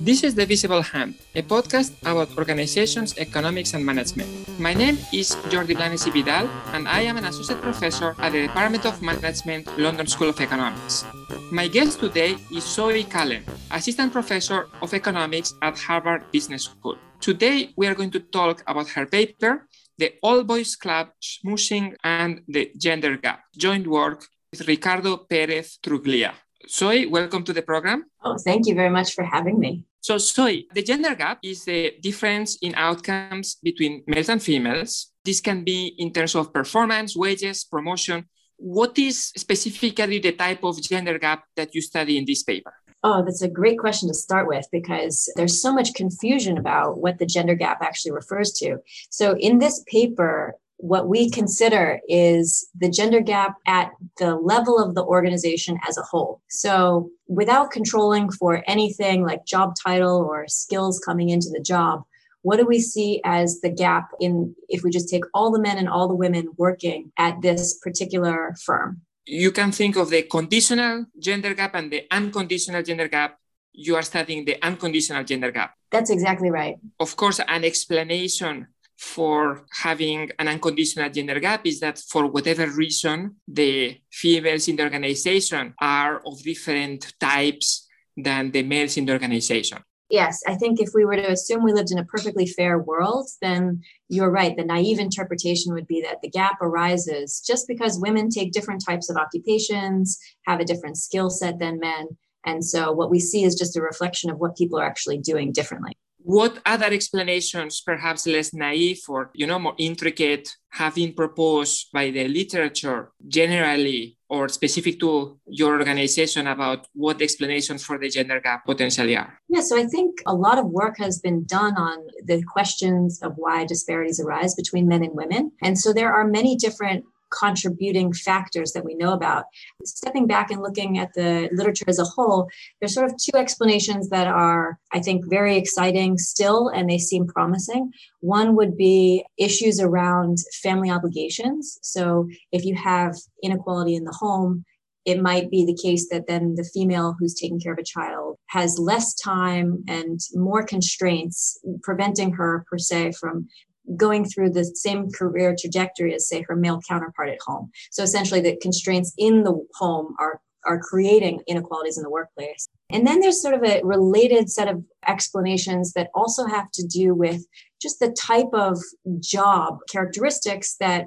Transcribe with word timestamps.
This 0.00 0.24
is 0.24 0.34
The 0.34 0.46
Visible 0.46 0.80
Hand, 0.80 1.14
a 1.34 1.42
podcast 1.42 1.92
about 2.00 2.32
organizations, 2.38 3.16
economics, 3.18 3.74
and 3.74 3.84
management. 3.84 4.28
My 4.58 4.72
name 4.72 4.96
is 5.12 5.36
Jordi 5.52 5.76
Blanes 5.76 6.08
Vidal, 6.08 6.48
and 6.72 6.88
I 6.88 7.00
am 7.02 7.18
an 7.18 7.26
associate 7.26 7.60
professor 7.60 8.16
at 8.18 8.32
the 8.32 8.48
Department 8.48 8.86
of 8.86 9.02
Management, 9.02 9.68
London 9.78 10.06
School 10.06 10.30
of 10.30 10.40
Economics. 10.40 11.04
My 11.52 11.68
guest 11.68 12.00
today 12.00 12.36
is 12.50 12.64
Zoe 12.64 13.04
Cullen, 13.04 13.44
assistant 13.70 14.12
professor 14.12 14.68
of 14.80 14.94
economics 14.94 15.52
at 15.60 15.78
Harvard 15.78 16.24
Business 16.32 16.64
School. 16.64 16.96
Today, 17.20 17.74
we 17.76 17.86
are 17.86 17.94
going 17.94 18.10
to 18.12 18.20
talk 18.20 18.64
about 18.66 18.88
her 18.96 19.04
paper, 19.04 19.68
The 19.98 20.14
Old 20.22 20.46
Boys 20.46 20.76
Club, 20.76 21.08
Schmoozing, 21.20 21.94
and 22.02 22.40
the 22.48 22.72
Gender 22.76 23.18
Gap, 23.18 23.44
joint 23.56 23.86
work 23.86 24.24
with 24.50 24.66
Ricardo 24.66 25.18
Perez 25.28 25.78
Truglia. 25.82 26.32
Zoe, 26.68 27.06
welcome 27.06 27.42
to 27.44 27.52
the 27.52 27.62
program. 27.62 28.04
Oh, 28.22 28.36
thank 28.36 28.66
you 28.66 28.74
very 28.74 28.90
much 28.90 29.14
for 29.14 29.24
having 29.24 29.58
me. 29.58 29.84
So, 30.00 30.18
Zoe, 30.18 30.66
the 30.74 30.82
gender 30.82 31.14
gap 31.14 31.38
is 31.42 31.64
the 31.64 31.94
difference 32.00 32.56
in 32.62 32.74
outcomes 32.74 33.56
between 33.62 34.02
males 34.06 34.28
and 34.28 34.42
females. 34.42 35.12
This 35.24 35.40
can 35.40 35.64
be 35.64 35.94
in 35.98 36.12
terms 36.12 36.34
of 36.34 36.52
performance, 36.52 37.16
wages, 37.16 37.64
promotion. 37.64 38.26
What 38.56 38.98
is 38.98 39.32
specifically 39.36 40.18
the 40.18 40.32
type 40.32 40.64
of 40.64 40.80
gender 40.82 41.18
gap 41.18 41.44
that 41.56 41.74
you 41.74 41.80
study 41.80 42.18
in 42.18 42.24
this 42.24 42.42
paper? 42.42 42.72
Oh, 43.02 43.24
that's 43.24 43.42
a 43.42 43.48
great 43.48 43.78
question 43.78 44.08
to 44.08 44.14
start 44.14 44.46
with 44.46 44.66
because 44.70 45.32
there's 45.36 45.62
so 45.62 45.72
much 45.72 45.94
confusion 45.94 46.58
about 46.58 46.98
what 46.98 47.18
the 47.18 47.26
gender 47.26 47.54
gap 47.54 47.80
actually 47.80 48.12
refers 48.12 48.52
to. 48.54 48.78
So, 49.08 49.36
in 49.38 49.58
this 49.58 49.82
paper, 49.86 50.56
what 50.80 51.08
we 51.08 51.30
consider 51.30 52.00
is 52.08 52.68
the 52.78 52.88
gender 52.88 53.20
gap 53.20 53.56
at 53.66 53.92
the 54.18 54.34
level 54.36 54.78
of 54.78 54.94
the 54.94 55.04
organization 55.04 55.78
as 55.88 55.98
a 55.98 56.02
whole. 56.02 56.40
So, 56.48 57.10
without 57.28 57.70
controlling 57.70 58.30
for 58.30 58.64
anything 58.66 59.22
like 59.22 59.44
job 59.44 59.74
title 59.82 60.16
or 60.16 60.48
skills 60.48 60.98
coming 60.98 61.28
into 61.28 61.50
the 61.50 61.60
job, 61.60 62.02
what 62.42 62.56
do 62.56 62.66
we 62.66 62.80
see 62.80 63.20
as 63.24 63.60
the 63.60 63.68
gap 63.70 64.10
in 64.20 64.54
if 64.68 64.82
we 64.82 64.90
just 64.90 65.08
take 65.08 65.24
all 65.34 65.50
the 65.50 65.60
men 65.60 65.76
and 65.76 65.88
all 65.88 66.08
the 66.08 66.14
women 66.14 66.48
working 66.56 67.12
at 67.18 67.42
this 67.42 67.78
particular 67.78 68.54
firm? 68.64 69.02
You 69.26 69.52
can 69.52 69.72
think 69.72 69.96
of 69.96 70.10
the 70.10 70.22
conditional 70.22 71.06
gender 71.18 71.54
gap 71.54 71.74
and 71.74 71.92
the 71.92 72.06
unconditional 72.10 72.82
gender 72.82 73.08
gap. 73.08 73.36
You 73.72 73.96
are 73.96 74.02
studying 74.02 74.44
the 74.46 74.56
unconditional 74.64 75.22
gender 75.24 75.52
gap. 75.52 75.74
That's 75.92 76.10
exactly 76.10 76.50
right. 76.50 76.76
Of 76.98 77.16
course, 77.16 77.40
an 77.46 77.64
explanation 77.64 78.68
for 79.00 79.64
having 79.72 80.30
an 80.38 80.46
unconditional 80.46 81.08
gender 81.08 81.40
gap 81.40 81.66
is 81.66 81.80
that 81.80 81.98
for 81.98 82.26
whatever 82.26 82.66
reason, 82.70 83.34
the 83.48 83.98
females 84.12 84.68
in 84.68 84.76
the 84.76 84.82
organization 84.82 85.74
are 85.80 86.20
of 86.26 86.42
different 86.42 87.14
types 87.18 87.88
than 88.14 88.50
the 88.50 88.62
males 88.62 88.98
in 88.98 89.06
the 89.06 89.12
organization. 89.12 89.78
Yes, 90.10 90.42
I 90.46 90.54
think 90.54 90.80
if 90.80 90.90
we 90.94 91.06
were 91.06 91.16
to 91.16 91.30
assume 91.30 91.64
we 91.64 91.72
lived 91.72 91.92
in 91.92 91.98
a 91.98 92.04
perfectly 92.04 92.46
fair 92.46 92.78
world, 92.78 93.26
then 93.40 93.80
you're 94.10 94.30
right. 94.30 94.54
The 94.54 94.64
naive 94.64 94.98
interpretation 94.98 95.72
would 95.72 95.86
be 95.86 96.02
that 96.02 96.20
the 96.20 96.28
gap 96.28 96.60
arises 96.60 97.42
just 97.46 97.66
because 97.68 97.98
women 97.98 98.28
take 98.28 98.52
different 98.52 98.84
types 98.86 99.08
of 99.08 99.16
occupations, 99.16 100.18
have 100.46 100.60
a 100.60 100.64
different 100.64 100.98
skill 100.98 101.30
set 101.30 101.58
than 101.58 101.78
men. 101.78 102.08
And 102.44 102.62
so 102.62 102.92
what 102.92 103.10
we 103.10 103.18
see 103.18 103.44
is 103.44 103.54
just 103.54 103.78
a 103.78 103.82
reflection 103.82 104.28
of 104.28 104.38
what 104.38 104.58
people 104.58 104.78
are 104.78 104.84
actually 104.84 105.18
doing 105.18 105.52
differently 105.52 105.96
what 106.22 106.58
other 106.66 106.86
explanations 106.86 107.80
perhaps 107.80 108.26
less 108.26 108.52
naive 108.52 109.00
or 109.08 109.30
you 109.34 109.46
know 109.46 109.58
more 109.58 109.74
intricate 109.78 110.48
have 110.70 110.94
been 110.94 111.12
proposed 111.12 111.88
by 111.92 112.10
the 112.10 112.28
literature 112.28 113.10
generally 113.26 114.16
or 114.28 114.48
specific 114.48 115.00
to 115.00 115.38
your 115.46 115.78
organization 115.78 116.46
about 116.46 116.86
what 116.94 117.20
explanations 117.20 117.84
for 117.84 117.98
the 117.98 118.08
gender 118.08 118.40
gap 118.40 118.64
potentially 118.64 119.16
are? 119.16 119.38
Yeah 119.48 119.62
so 119.62 119.78
i 119.78 119.84
think 119.84 120.20
a 120.26 120.34
lot 120.34 120.58
of 120.58 120.66
work 120.66 120.96
has 120.98 121.18
been 121.18 121.44
done 121.44 121.76
on 121.76 121.98
the 122.24 122.42
questions 122.42 123.20
of 123.22 123.32
why 123.36 123.64
disparities 123.64 124.20
arise 124.20 124.54
between 124.54 124.86
men 124.88 125.02
and 125.02 125.14
women. 125.14 125.52
And 125.62 125.78
so 125.78 125.92
there 125.92 126.12
are 126.12 126.26
many 126.26 126.56
different 126.56 127.04
contributing 127.30 128.12
factors 128.12 128.72
that 128.72 128.84
we 128.84 128.94
know 128.94 129.12
about. 129.12 129.44
Stepping 129.84 130.26
back 130.26 130.50
and 130.50 130.62
looking 130.62 130.98
at 130.98 131.12
the 131.14 131.48
literature 131.52 131.84
as 131.88 131.98
a 131.98 132.04
whole, 132.04 132.48
there's 132.80 132.94
sort 132.94 133.10
of 133.10 133.16
two 133.16 133.36
explanations 133.36 134.08
that 134.10 134.26
are, 134.26 134.78
I 134.92 135.00
think, 135.00 135.28
very 135.28 135.56
exciting 135.56 136.18
still, 136.18 136.68
and 136.68 136.88
they 136.88 136.98
seem 136.98 137.26
promising. 137.26 137.92
One 138.20 138.56
would 138.56 138.76
be 138.76 139.24
issues 139.38 139.80
around 139.80 140.38
family 140.62 140.90
obligations. 140.90 141.78
So 141.82 142.28
if 142.52 142.64
you 142.64 142.74
have 142.76 143.16
inequality 143.42 143.94
in 143.94 144.04
the 144.04 144.16
home, 144.18 144.64
it 145.06 145.20
might 145.20 145.50
be 145.50 145.64
the 145.64 145.78
case 145.82 146.08
that 146.10 146.26
then 146.26 146.54
the 146.56 146.68
female 146.74 147.16
who's 147.18 147.34
taking 147.34 147.58
care 147.58 147.72
of 147.72 147.78
a 147.78 147.84
child 147.84 148.36
has 148.48 148.78
less 148.78 149.14
time 149.14 149.82
and 149.88 150.20
more 150.34 150.62
constraints 150.62 151.58
preventing 151.82 152.32
her 152.32 152.64
per 152.70 152.78
se 152.78 153.12
from 153.18 153.48
going 153.96 154.24
through 154.24 154.50
the 154.50 154.64
same 154.64 155.10
career 155.10 155.54
trajectory 155.58 156.14
as, 156.14 156.28
say, 156.28 156.42
her 156.42 156.56
male 156.56 156.80
counterpart 156.88 157.28
at 157.28 157.38
home. 157.44 157.70
So 157.90 158.02
essentially, 158.02 158.40
the 158.40 158.56
constraints 158.60 159.12
in 159.18 159.44
the 159.44 159.66
home 159.74 160.14
are 160.18 160.40
are 160.66 160.78
creating 160.78 161.40
inequalities 161.46 161.96
in 161.96 162.02
the 162.02 162.10
workplace. 162.10 162.68
And 162.90 163.06
then 163.06 163.20
there's 163.20 163.40
sort 163.40 163.54
of 163.54 163.62
a 163.64 163.80
related 163.82 164.50
set 164.50 164.68
of 164.68 164.84
explanations 165.06 165.92
that 165.94 166.10
also 166.14 166.46
have 166.46 166.70
to 166.72 166.86
do 166.86 167.14
with 167.14 167.46
just 167.80 167.98
the 168.00 168.12
type 168.12 168.52
of 168.52 168.78
job 169.20 169.78
characteristics 169.90 170.76
that 170.80 171.06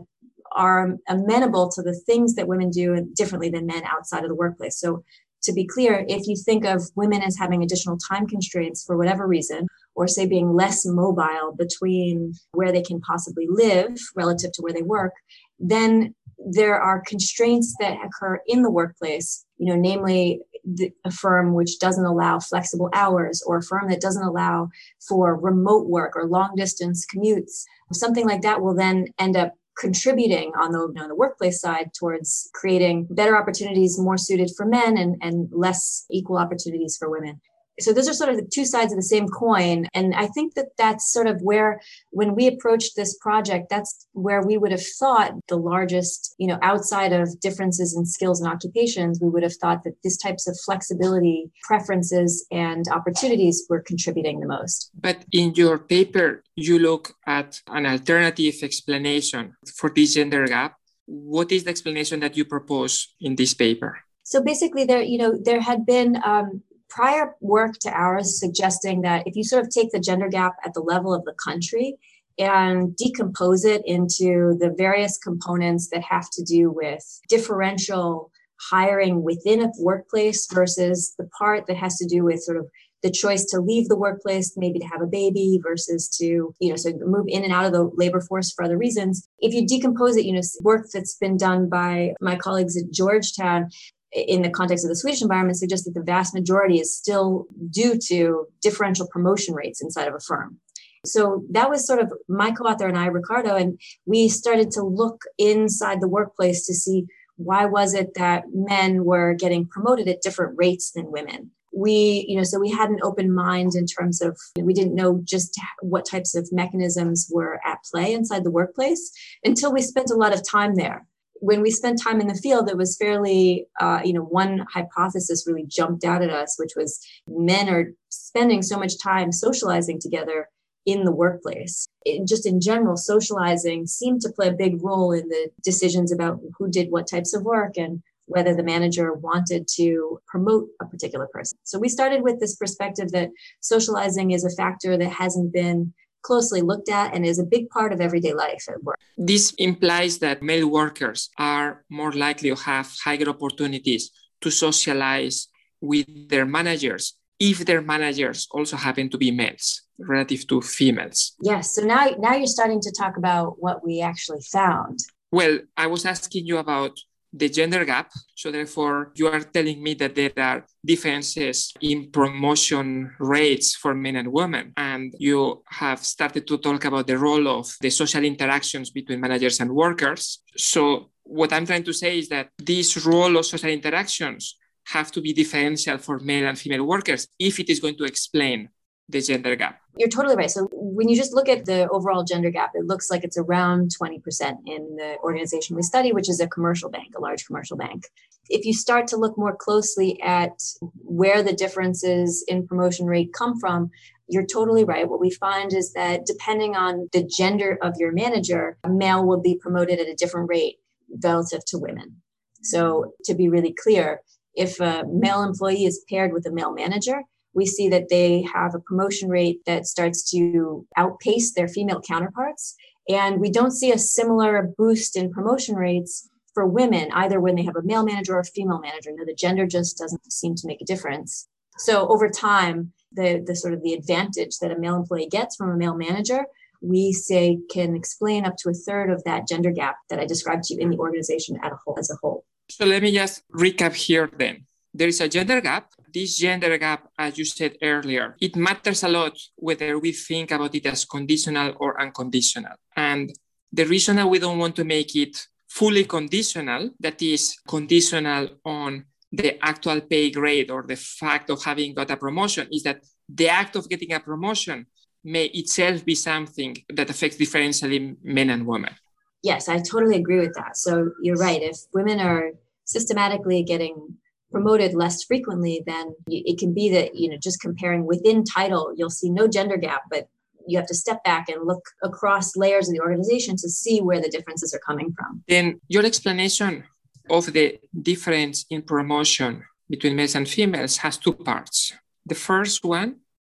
are 0.54 0.96
amenable 1.08 1.70
to 1.70 1.82
the 1.82 2.00
things 2.06 2.36
that 2.36 2.48
women 2.48 2.70
do 2.70 3.08
differently 3.16 3.50
than 3.50 3.66
men 3.66 3.84
outside 3.86 4.24
of 4.24 4.30
the 4.30 4.36
workplace. 4.36 4.80
So 4.80 5.04
to 5.44 5.54
be 5.54 5.68
clear, 5.68 6.06
if 6.08 6.28
you 6.28 6.36
think 6.36 6.66
of 6.66 6.82
women 6.96 7.22
as 7.22 7.38
having 7.38 7.64
additional 7.64 7.98
time 7.98 8.28
constraints 8.28 8.84
for 8.84 8.98
whatever 8.98 9.28
reason, 9.28 9.68
or 9.96 10.08
say 10.08 10.26
being 10.26 10.54
less 10.54 10.86
mobile 10.86 11.56
between 11.58 12.34
where 12.54 12.72
they 12.72 12.82
can 12.82 13.00
possibly 13.02 13.48
live 13.50 13.98
relative 14.16 14.52
to 14.54 14.62
where 14.62 14.74
they 14.74 14.82
work, 14.82 15.14
then 15.60 16.14
there 16.46 16.80
are 16.80 17.04
constraints 17.06 17.76
that 17.80 17.98
occur 18.04 18.40
in 18.48 18.64
the 18.64 18.72
workplace, 18.72 19.46
you 19.58 19.68
know, 19.68 19.80
namely 19.80 20.42
the, 20.66 20.92
a 21.06 21.12
firm 21.12 21.54
which 21.54 21.80
doesn't 21.80 22.06
allow 22.06 22.40
flexible 22.40 22.90
hours 22.94 23.44
or 23.46 23.58
a 23.58 23.64
firm 23.64 23.90
that 23.90 24.02
doesn't 24.02 24.26
allow 24.26 24.70
for 25.08 25.36
remote 25.36 25.88
work 25.88 26.16
or 26.16 26.28
long 26.28 26.54
distance 26.56 27.06
commutes. 27.06 27.64
Something 27.92 28.28
like 28.28 28.42
that 28.42 28.62
will 28.62 28.76
then 28.76 29.08
end 29.20 29.38
up 29.38 29.54
contributing 29.78 30.52
on 30.60 30.72
the, 30.72 30.80
you 30.80 31.02
know, 31.02 31.08
the 31.08 31.16
workplace 31.16 31.60
side 31.60 31.92
towards 31.98 32.50
creating 32.54 33.08
better 33.10 33.38
opportunities 33.38 34.00
more 34.00 34.18
suited 34.18 34.52
for 34.56 34.66
men 34.66 34.98
and, 34.98 35.16
and 35.22 35.50
less 35.52 36.06
equal 36.12 36.38
opportunities 36.38 36.96
for 36.98 37.10
women 37.10 37.40
so 37.80 37.92
those 37.92 38.08
are 38.08 38.14
sort 38.14 38.30
of 38.30 38.38
the 38.38 38.48
two 38.52 38.66
sides 38.66 38.92
of 38.94 38.98
the 38.98 39.04
same 39.04 39.28
coin. 39.28 39.88
And 39.94 40.14
i 40.16 40.28
think 40.28 40.54
that 40.56 40.70
that's 40.78 41.12
sort 41.12 41.28
of 41.28 41.42
where 41.42 41.82
when 42.12 42.36
we 42.36 42.48
approached 42.48 42.96
this 42.96 43.18
project 43.18 43.70
that's 43.70 44.08
where 44.14 44.42
we 44.42 44.58
would 44.58 44.72
have 44.72 44.86
thought 45.00 45.34
the 45.48 45.58
largest 45.58 46.36
you 46.38 46.48
know 46.48 46.60
outside 46.62 47.14
of 47.14 47.40
differences 47.40 47.96
in 47.96 48.06
skills 48.06 48.42
and 48.42 48.52
occupations 48.52 49.20
we 49.22 49.30
would 49.30 49.44
have 49.44 49.56
thought 49.56 49.84
that 49.84 49.96
these 50.04 50.18
types 50.18 50.48
of 50.48 50.58
flexibility 50.66 51.52
preferences 51.64 52.46
and 52.52 52.88
opportunities 52.90 53.66
were 53.70 53.82
contributing 53.82 54.40
the 54.40 54.48
most. 54.48 54.92
But 55.00 55.26
in 55.32 55.54
your 55.56 55.78
paper 55.80 56.44
you 56.56 56.80
look 56.80 57.16
at 57.26 57.62
an 57.68 57.86
alternative 57.86 58.56
explanation 58.62 59.56
for 59.76 59.90
this 59.90 60.14
gender 60.14 60.46
gap. 60.48 60.78
What 61.06 61.52
is 61.52 61.64
the 61.66 61.70
explanation 61.70 62.20
that 62.22 62.38
you 62.38 62.46
propose 62.46 63.14
in 63.20 63.36
this 63.36 63.54
paper? 63.54 64.00
So 64.24 64.42
basically 64.42 64.86
there 64.86 65.02
you 65.02 65.18
know 65.18 65.38
there 65.38 65.62
had 65.62 65.86
been 65.86 66.18
um, 66.24 66.64
prior 66.94 67.36
work 67.42 67.78
to 67.80 67.90
ours 67.90 68.40
suggesting 68.40 69.02
that 69.02 69.24
if 69.26 69.36
you 69.36 69.44
sort 69.44 69.64
of 69.64 69.70
take 69.70 69.92
the 69.92 70.00
gender 70.00 70.30
gap 70.30 70.54
at 70.64 70.74
the 70.74 70.82
level 70.82 71.14
of 71.14 71.24
the 71.26 71.34
country 71.44 71.96
and 72.38 72.96
decompose 72.96 73.66
it 73.66 73.82
into 73.86 74.56
the 74.60 74.74
various 74.78 75.18
components 75.18 75.90
that 75.90 76.04
have 76.04 76.30
to 76.32 76.44
do 76.44 76.72
with 76.72 77.04
differential 77.30 78.32
hiring 78.70 79.24
within 79.24 79.62
a 79.62 79.72
workplace 79.80 80.48
versus 80.52 81.14
the 81.18 81.28
part 81.38 81.66
that 81.68 81.78
has 81.78 81.98
to 81.98 82.08
do 82.08 82.24
with 82.24 82.42
sort 82.42 82.58
of 82.58 82.68
the 83.02 83.12
choice 83.12 83.44
to 83.44 83.60
leave 83.60 83.90
the 83.90 83.98
workplace 83.98 84.54
maybe 84.56 84.80
to 84.80 84.86
have 84.86 85.02
a 85.02 85.08
baby 85.08 85.60
versus 85.62 86.08
to 86.08 86.56
you 86.60 86.70
know 86.70 86.76
so 86.76 86.92
move 87.06 87.26
in 87.28 87.44
and 87.44 87.52
out 87.52 87.66
of 87.66 87.74
the 87.74 87.92
labor 87.96 88.22
force 88.22 88.52
for 88.54 88.64
other 88.64 88.78
reasons. 88.78 89.28
If 89.40 89.54
you 89.54 89.68
decompose 89.68 90.16
it 90.16 90.26
you 90.26 90.34
know 90.34 90.42
work 90.62 90.86
that's 90.94 91.18
been 91.18 91.38
done 91.38 91.68
by 91.68 92.14
my 92.22 92.38
colleagues 92.38 92.78
at 92.78 92.92
georgetown 92.92 93.70
in 94.14 94.42
the 94.42 94.50
context 94.50 94.86
of 94.86 94.90
the 94.90 94.96
Swedish 94.96 95.22
environment 95.22 95.58
suggests 95.58 95.86
that 95.86 95.94
the 95.94 96.06
vast 96.06 96.34
majority 96.34 96.80
is 96.80 96.96
still 96.96 97.48
due 97.70 97.98
to 98.08 98.46
differential 98.62 99.08
promotion 99.08 99.54
rates 99.56 99.82
inside 99.82 100.08
of 100.08 100.16
a 100.16 100.20
firm. 100.20 100.60
So 101.06 101.44
that 101.52 101.70
was 101.70 101.86
sort 101.86 102.00
of 102.00 102.14
my 102.30 102.52
co 102.52 102.64
author 102.66 102.88
and 102.88 102.98
I, 102.98 103.08
Ricardo, 103.08 103.56
and 103.56 103.80
we 104.06 104.30
started 104.30 104.72
to 104.72 104.84
look 104.84 105.24
inside 105.38 106.00
the 106.00 106.08
workplace 106.08 106.66
to 106.68 106.74
see 106.74 107.06
why 107.36 107.66
was 107.66 107.94
it 107.94 108.14
that 108.16 108.44
men 108.54 109.04
were 109.04 109.34
getting 109.34 109.68
promoted 109.68 110.08
at 110.08 110.22
different 110.22 110.56
rates 110.58 110.92
than 110.92 111.12
women 111.12 111.52
we 111.76 112.26
you 112.28 112.38
know 112.38 112.44
so 112.44 112.60
we 112.60 112.70
had 112.70 112.90
an 112.90 113.00
open 113.02 113.34
mind 113.34 113.72
in 113.76 113.86
terms 113.86 114.22
of 114.22 114.38
we 114.60 114.74
didn't 114.74 114.96
know 114.96 115.20
just 115.24 115.60
what 115.82 116.06
types 116.06 116.36
of 116.36 116.48
mechanisms 116.52 117.28
were 117.32 117.60
at 117.66 117.80
play 117.92 118.14
inside 118.14 118.44
the 118.44 118.52
workplace 118.52 119.12
until 119.44 119.74
we 119.74 119.82
spent 119.82 120.12
a 120.12 120.16
lot 120.16 120.34
of 120.34 120.48
time 120.48 120.76
there 120.76 121.06
when 121.44 121.62
we 121.62 121.72
spent 121.72 122.02
time 122.02 122.22
in 122.22 122.28
the 122.28 122.36
field, 122.36 122.70
it 122.70 122.78
was 122.78 122.96
fairly, 122.96 123.68
uh, 123.82 124.00
you 124.02 124.14
know, 124.14 124.22
one 124.24 124.66
hypothesis 124.74 125.44
really 125.46 125.66
jumped 125.68 126.06
out 126.06 126.22
at 126.22 126.30
us, 126.30 126.56
which 126.58 126.72
was 126.78 127.06
men 127.28 127.68
are 127.68 127.92
spending 128.08 128.62
so 128.62 128.80
much 128.80 128.98
time 128.98 129.30
socializing 129.34 130.00
together 130.00 130.48
in 130.86 131.04
the 131.04 131.12
workplace. 131.12 131.86
It, 132.06 132.26
just 132.26 132.46
in 132.46 132.62
general, 132.62 132.96
socializing 132.96 133.88
seemed 133.88 134.22
to 134.22 134.32
play 134.32 134.48
a 134.48 134.54
big 134.54 134.82
role 134.82 135.12
in 135.12 135.28
the 135.28 135.50
decisions 135.66 136.14
about 136.14 136.40
who 136.58 136.70
did 136.70 136.92
what 136.92 137.10
types 137.10 137.34
of 137.34 137.44
work 137.44 137.74
and 137.76 138.02
whether 138.28 138.56
the 138.56 138.64
manager 138.64 139.12
wanted 139.12 139.68
to 139.76 140.20
promote 140.28 140.70
a 140.82 140.86
particular 140.86 141.28
person. 141.34 141.58
So 141.64 141.78
we 141.78 141.90
started 141.90 142.24
with 142.24 142.40
this 142.40 142.56
perspective 142.56 143.12
that 143.12 143.32
socializing 143.60 144.32
is 144.32 144.46
a 144.46 144.56
factor 144.56 144.96
that 144.98 145.12
hasn't 145.12 145.52
been 145.52 145.94
closely 146.24 146.62
looked 146.62 146.90
at 146.90 147.14
and 147.14 147.26
is 147.26 147.40
a 147.40 147.44
big 147.44 147.70
part 147.70 147.94
of 147.94 148.02
everyday 148.02 148.34
life 148.34 148.64
at 148.68 148.82
work. 148.84 148.98
This 149.18 149.54
implies 149.58 150.20
that 150.20 150.42
male 150.42 150.70
workers 150.70 151.30
are 151.38 151.84
more 151.90 152.12
likely 152.12 152.50
to 152.50 152.56
have 152.56 152.88
higher 153.04 153.28
opportunities 153.28 154.12
to 154.42 154.50
socialize 154.50 155.48
with 155.82 156.08
their 156.30 156.46
managers 156.46 157.16
if 157.40 157.66
their 157.66 157.82
managers 157.82 158.48
also 158.52 158.78
happen 158.78 159.10
to 159.10 159.18
be 159.18 159.30
males 159.32 159.82
relative 160.00 160.48
to 160.48 160.62
females. 160.62 161.34
Yes. 161.42 161.76
So 161.76 161.82
now, 161.84 162.08
now 162.18 162.36
you're 162.36 162.48
starting 162.48 162.82
to 162.82 162.92
talk 162.92 163.18
about 163.18 163.56
what 163.60 163.86
we 163.86 164.02
actually 164.02 164.42
found. 164.52 165.00
Well, 165.32 165.60
I 165.76 165.88
was 165.88 166.06
asking 166.06 166.46
you 166.46 166.58
about 166.58 167.00
the 167.34 167.50
gender 167.50 167.84
gap. 167.84 168.12
So 168.36 168.52
therefore, 168.52 169.12
you 169.16 169.28
are 169.28 169.42
telling 169.42 169.82
me 169.82 169.96
that 169.96 170.16
there 170.16 170.32
are 170.38 170.66
differences 170.86 171.74
in 171.82 172.12
promotion 172.12 173.12
rates 173.20 173.76
for 173.76 173.96
men 173.96 174.16
and 174.16 174.32
women. 174.32 174.74
And 174.78 175.14
you 175.18 175.64
have 175.68 176.00
started 176.06 176.48
to 176.48 176.58
talk 176.60 176.86
about 176.86 177.08
the 177.08 177.18
role 177.18 177.48
of 177.48 177.76
the 177.82 177.90
social 177.90 178.24
interactions 178.24 178.92
between 178.92 179.20
managers 179.20 179.60
and 179.60 179.72
workers. 179.72 180.44
So 180.56 181.10
what 181.24 181.52
I'm 181.52 181.66
trying 181.66 181.84
to 181.84 181.94
say 181.94 182.20
is 182.20 182.30
that 182.30 182.50
this 182.58 183.06
role 183.06 183.38
of 183.38 183.46
social 183.46 183.70
interactions 183.70 184.58
have 184.88 185.12
to 185.14 185.22
be 185.22 185.34
differential 185.34 185.98
for 185.98 186.20
male 186.20 186.48
and 186.48 186.60
female 186.60 186.86
workers 186.86 187.28
if 187.40 187.60
it 187.60 187.70
is 187.70 187.80
going 187.80 187.96
to 187.98 188.04
explain 188.04 188.70
the 189.10 189.22
gender 189.22 189.56
gap. 189.56 189.80
You're 189.98 190.10
totally 190.10 190.36
right. 190.36 190.50
So 190.50 190.68
when 190.72 191.08
you 191.08 191.16
just 191.16 191.34
look 191.34 191.48
at 191.48 191.66
the 191.66 191.88
overall 191.90 192.24
gender 192.24 192.50
gap, 192.50 192.72
it 192.74 192.86
looks 192.86 193.12
like 193.12 193.24
it's 193.24 193.38
around 193.38 193.92
20% 194.02 194.22
in 194.66 194.96
the 194.96 195.18
organization 195.24 195.76
we 195.76 195.84
study, 195.84 196.12
which 196.12 196.30
is 196.30 196.40
a 196.40 196.48
commercial 196.48 196.90
bank, 196.90 197.14
a 197.16 197.22
large 197.22 197.46
commercial 197.46 197.78
bank. 197.78 198.06
If 198.50 198.66
you 198.66 198.74
start 198.74 199.08
to 199.08 199.18
look 199.18 199.38
more 199.38 199.56
closely 199.56 200.20
at 200.22 200.62
where 200.82 201.44
the 201.44 201.54
differences 201.54 202.44
in 202.48 202.68
promotion 202.68 203.06
rate 203.06 203.34
come 203.34 203.60
from, 203.60 203.92
you're 204.28 204.46
totally 204.46 204.84
right. 204.84 205.08
What 205.08 205.20
we 205.20 205.32
find 205.32 205.74
is 205.74 205.94
that 205.94 206.26
depending 206.26 206.76
on 206.76 207.10
the 207.12 207.24
gender 207.24 207.78
of 207.82 207.96
your 207.98 208.12
manager, 208.14 208.78
a 208.84 208.90
male 208.90 209.26
will 209.26 209.42
be 209.42 209.56
promoted 209.56 210.00
at 210.00 210.08
a 210.08 210.16
different 210.16 210.50
rate 210.50 210.78
relative 211.24 211.64
to 211.66 211.78
women. 211.78 212.22
So 212.64 213.14
to 213.26 213.36
be 213.36 213.50
really 213.50 213.76
clear, 213.84 214.22
if 214.56 214.80
a 214.80 215.04
male 215.08 215.44
employee 215.44 215.86
is 215.86 216.04
paired 216.10 216.32
with 216.32 216.46
a 216.46 216.52
male 216.52 216.74
manager, 216.74 217.22
we 217.54 217.66
see 217.66 217.90
that 217.90 218.10
they 218.10 218.46
have 218.54 218.76
a 218.76 218.80
promotion 218.80 219.30
rate 219.30 219.62
that 219.66 219.86
starts 219.86 220.30
to 220.32 220.86
outpace 220.98 221.54
their 221.54 221.68
female 221.68 222.02
counterparts. 222.02 222.76
And 223.10 223.40
we 223.40 223.52
don't 223.52 223.72
see 223.72 223.92
a 223.92 223.98
similar 223.98 224.74
boost 224.78 225.16
in 225.16 225.32
promotion 225.32 225.76
rates 225.76 226.30
for 226.54 226.66
women, 226.66 227.10
either 227.14 227.40
when 227.40 227.56
they 227.56 227.64
have 227.64 227.76
a 227.76 227.84
male 227.84 228.04
manager 228.04 228.36
or 228.36 228.40
a 228.40 228.46
female 228.46 228.80
manager. 228.80 229.12
Now, 229.14 229.26
the 229.26 229.36
gender 229.36 229.66
just 229.66 229.98
doesn't 229.98 230.32
seem 230.32 230.56
to 230.56 230.68
make 230.68 230.82
a 230.82 230.86
difference. 230.86 231.48
So 231.80 232.08
over 232.08 232.30
time, 232.30 232.94
the, 233.12 233.44
the 233.46 233.56
sort 233.56 233.74
of 233.74 233.84
the 233.84 233.94
advantage 233.94 234.60
that 234.60 234.72
a 234.72 234.78
male 234.78 234.96
employee 234.96 235.28
gets 235.28 235.56
from 235.56 235.72
a 235.72 235.78
male 235.78 235.96
manager, 235.96 236.46
we 236.82 237.14
say 237.14 237.60
can 237.72 237.96
explain 237.96 238.46
up 238.46 238.56
to 238.58 238.70
a 238.70 238.74
third 238.74 239.10
of 239.10 239.24
that 239.24 239.48
gender 239.48 239.72
gap 239.72 239.96
that 240.10 240.20
I 240.20 240.26
described 240.26 240.64
to 240.66 240.76
you 240.76 240.82
in 240.82 240.90
the 240.90 240.98
organization 240.98 241.58
a 241.64 241.70
whole, 241.84 241.98
as 241.98 242.10
a 242.10 242.16
whole. 242.22 242.46
So 242.70 242.86
let 242.86 243.02
me 243.02 243.12
just 243.12 243.44
recap 243.52 243.96
here 243.96 244.30
then. 244.38 244.66
There 244.94 245.08
is 245.08 245.20
a 245.22 245.28
gender 245.28 245.60
gap 245.62 245.92
this 246.14 246.38
gender 246.38 246.78
gap, 246.78 247.10
as 247.18 247.38
you 247.38 247.46
said 247.46 247.78
earlier, 247.82 248.36
it 248.40 248.56
matters 248.56 249.04
a 249.04 249.10
lot 249.10 249.38
whether 249.56 249.98
we 249.98 250.12
think 250.12 250.52
about 250.52 250.76
it 250.76 250.86
as 250.86 251.06
conditional 251.06 251.74
or 251.80 252.00
unconditional. 252.00 252.76
And 252.96 253.32
the 253.72 253.86
reason 253.86 254.18
that 254.18 254.30
we 254.30 254.40
don't 254.40 254.60
want 254.60 254.76
to 254.76 254.84
make 254.84 255.16
it 255.16 255.48
fully 255.68 256.04
conditional, 256.04 256.92
that 257.00 257.22
is 257.22 257.58
conditional 257.68 258.50
on 258.64 259.06
the 259.32 259.58
actual 259.66 260.02
pay 260.02 260.30
grade 260.30 260.70
or 260.70 260.84
the 260.84 260.96
fact 260.96 261.50
of 261.50 261.64
having 261.64 261.96
got 261.96 262.12
a 262.12 262.18
promotion, 262.18 262.68
is 262.72 262.84
that 262.84 263.02
the 263.28 263.50
act 263.50 263.76
of 263.76 263.90
getting 263.90 264.14
a 264.14 264.20
promotion 264.20 264.86
may 265.24 265.46
itself 265.46 266.06
be 266.06 266.14
something 266.14 266.78
that 266.94 267.10
affects 267.10 267.38
differentially 267.38 268.16
men 268.24 268.52
and 268.52 268.68
women. 268.68 268.94
Yes, 269.42 269.68
I 269.68 269.80
totally 269.80 270.18
agree 270.18 270.40
with 270.40 270.54
that. 270.54 270.78
So 270.78 271.12
you're 271.22 271.38
right. 271.38 271.62
If 271.62 271.78
women 271.94 272.20
are 272.20 272.52
systematically 272.86 273.64
getting 273.64 274.18
promoted 274.54 274.94
less 274.94 275.18
frequently, 275.30 275.76
then 275.86 276.06
it 276.28 276.58
can 276.62 276.72
be 276.80 276.86
that, 276.96 277.16
you 277.16 277.28
know, 277.30 277.38
just 277.48 277.60
comparing 277.60 278.06
within 278.14 278.44
title, 278.44 278.84
you'll 278.96 279.18
see 279.22 279.30
no 279.30 279.46
gender 279.48 279.78
gap, 279.88 280.04
but 280.14 280.24
you 280.68 280.78
have 280.80 280.88
to 280.88 280.96
step 281.04 281.20
back 281.24 281.50
and 281.50 281.68
look 281.72 281.84
across 282.10 282.56
layers 282.56 282.88
of 282.88 282.94
the 282.94 283.02
organization 283.02 283.54
to 283.58 283.68
see 283.82 283.98
where 284.00 284.22
the 284.22 284.30
differences 284.36 284.74
are 284.76 284.84
coming 284.90 285.10
from. 285.18 285.44
Then 285.48 285.66
your 285.90 286.06
explanation 286.06 286.84
of 287.30 287.52
the 287.52 287.80
difference 288.10 288.58
in 288.70 288.84
promotion 288.84 289.64
between 289.90 290.16
males 290.16 290.36
and 290.36 290.48
females 290.48 290.98
has 290.98 291.18
two 291.18 291.34
parts. 291.34 291.94
The 292.26 292.36
first 292.36 292.86
one 292.86 293.10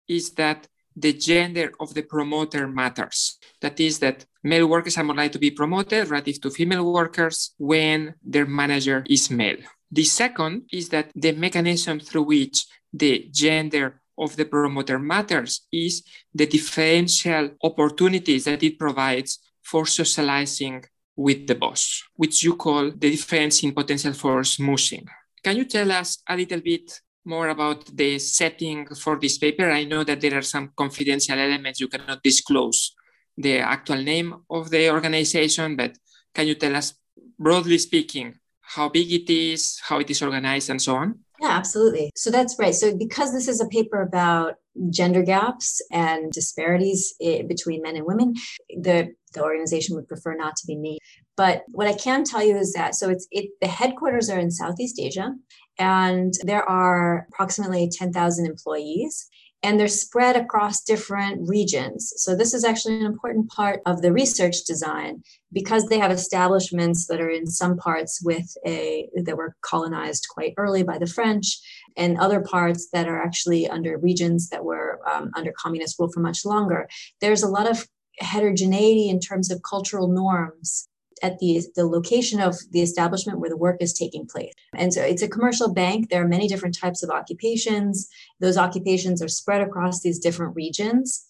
is 0.09 0.31
that 0.43 0.69
the 0.97 1.13
gender 1.13 1.73
of 1.81 1.95
the 1.95 2.03
promoter 2.03 2.69
matters. 2.69 3.39
That 3.61 3.81
is, 3.81 3.99
that 4.01 4.25
male 4.43 4.67
workers 4.67 4.97
are 4.99 5.05
more 5.05 5.17
likely 5.17 5.31
to 5.31 5.39
be 5.39 5.51
promoted 5.51 6.09
relative 6.09 6.41
to 6.43 6.51
female 6.51 6.91
workers 6.93 7.55
when 7.59 8.15
their 8.23 8.47
manager 8.47 9.05
is 9.09 9.31
male. 9.31 9.63
The 9.93 10.05
second 10.05 10.63
is 10.73 10.89
that 10.89 11.13
the 11.15 11.33
mechanism 11.33 12.01
through 12.01 12.23
which 12.23 12.65
the 12.93 13.29
gender 13.31 14.01
of 14.19 14.37
the 14.37 14.47
promoter 14.47 14.99
matters 14.99 15.67
is 15.71 16.03
the 16.35 16.47
differential 16.47 17.51
opportunities 17.63 18.45
that 18.45 18.63
it 18.63 18.79
provides 18.79 19.39
for 19.63 19.85
socializing 19.85 20.85
with 21.15 21.47
the 21.47 21.55
boss, 21.55 22.03
which 22.17 22.43
you 22.43 22.57
call 22.57 22.91
the 22.91 23.11
difference 23.11 23.63
in 23.63 23.73
potential 23.73 24.15
for 24.15 24.41
schmoozing. 24.41 25.07
Can 25.45 25.59
you 25.59 25.67
tell 25.67 25.93
us 25.93 26.23
a 26.27 26.37
little 26.37 26.61
bit 26.61 27.01
more 27.27 27.49
about 27.51 27.85
the 27.95 28.19
setting 28.19 28.87
for 28.87 29.19
this 29.21 29.37
paper? 29.37 29.71
I 29.71 29.85
know 29.85 30.05
that 30.05 30.23
there 30.23 30.39
are 30.39 30.43
some 30.43 30.73
confidential 30.75 31.39
elements 31.39 31.81
you 31.81 31.89
cannot 31.89 32.23
disclose 32.23 32.95
the 33.37 33.59
actual 33.59 34.03
name 34.03 34.35
of 34.49 34.71
the 34.71 34.91
organization, 34.91 35.77
but 35.77 35.99
can 36.35 36.47
you 36.47 36.55
tell 36.55 36.75
us, 36.77 36.95
broadly 37.39 37.79
speaking, 37.79 38.39
how 38.63 38.89
big 38.89 39.13
it 39.13 39.31
is, 39.31 39.81
how 39.83 39.99
it 39.99 40.11
is 40.11 40.23
organized, 40.23 40.71
and 40.71 40.81
so 40.81 40.97
on? 40.97 41.19
Yeah, 41.41 41.51
absolutely. 41.51 42.13
So 42.15 42.31
that's 42.31 42.57
right. 42.59 42.75
So 42.75 42.97
because 42.97 43.33
this 43.33 43.49
is 43.49 43.61
a 43.61 43.67
paper 43.67 44.01
about 44.01 44.55
gender 44.91 45.23
gaps 45.23 45.83
and 45.91 46.33
disparities 46.33 47.15
between 47.21 47.83
men 47.83 47.97
and 47.97 48.07
women, 48.07 48.35
the 48.69 49.13
the 49.35 49.43
organization 49.43 49.97
would 49.97 50.07
prefer 50.07 50.37
not 50.37 50.57
to 50.57 50.67
be 50.67 50.77
named. 50.77 51.01
But 51.37 51.65
what 51.69 51.89
I 51.89 51.95
can 51.95 52.23
tell 52.23 52.45
you 52.45 52.57
is 52.57 52.73
that 52.75 52.95
so 52.95 53.11
it's 53.11 53.27
it 53.31 53.51
the 53.61 53.67
headquarters 53.67 54.31
are 54.31 54.39
in 54.39 54.51
Southeast 54.51 55.01
Asia, 55.01 55.35
and 55.79 56.33
there 56.45 56.69
are 56.69 57.27
approximately 57.33 57.91
10,000 57.91 58.47
employees 58.47 59.27
and 59.63 59.79
they're 59.79 59.89
spread 59.89 60.37
across 60.37 60.83
different 60.83 61.49
regions. 61.49 62.13
So, 62.17 62.35
this 62.35 62.55
is 62.55 62.65
actually 62.65 63.01
an 63.01 63.07
important 63.07 63.49
part 63.51 63.81
of 63.87 64.03
the 64.03 64.13
research 64.13 64.65
design 64.65 65.23
because 65.53 65.87
they 65.87 65.99
have 65.99 66.11
establishments 66.11 67.07
that 67.07 67.21
are 67.21 67.31
in 67.31 67.47
some 67.47 67.77
parts 67.77 68.21
with 68.25 68.47
a 68.67 69.09
that 69.25 69.37
were 69.37 69.57
colonized 69.63 70.27
quite 70.31 70.55
early 70.57 70.83
by 70.83 70.99
the 70.99 71.07
French, 71.07 71.59
and 71.97 72.19
other 72.19 72.41
parts 72.41 72.89
that 72.93 73.09
are 73.09 73.23
actually 73.23 73.69
under 73.69 73.99
regions 73.99 74.49
that 74.49 74.65
were 74.65 75.01
um, 75.13 75.31
under 75.37 75.53
communist 75.57 75.99
rule 75.99 76.11
for 76.13 76.21
much 76.21 76.45
longer. 76.45 76.89
There's 77.21 77.43
a 77.43 77.49
lot 77.49 77.71
of 77.71 77.87
heterogeneity 78.19 79.09
in 79.09 79.21
terms 79.21 79.51
of 79.51 79.63
cultural 79.63 80.09
norms 80.09 80.89
at 81.23 81.39
the, 81.39 81.63
the 81.77 81.87
location 81.87 82.41
of 82.41 82.57
the 82.73 82.83
establishment 82.83 83.39
where 83.39 83.51
the 83.51 83.57
work 83.57 83.77
is 83.81 83.93
taking 83.93 84.27
place. 84.27 84.53
And 84.75 84.93
so 84.93 85.01
it's 85.03 85.23
a 85.23 85.29
commercial 85.29 85.73
bank. 85.73 86.11
There 86.11 86.23
are 86.23 86.29
many 86.29 86.49
different 86.49 86.77
types 86.77 87.03
of 87.03 87.11
occupations. 87.11 88.09
Those 88.41 88.59
occupations 88.59 89.23
are 89.23 89.29
spread 89.29 89.61
across 89.61 90.01
these 90.01 90.19
different 90.19 90.57
regions. 90.57 91.25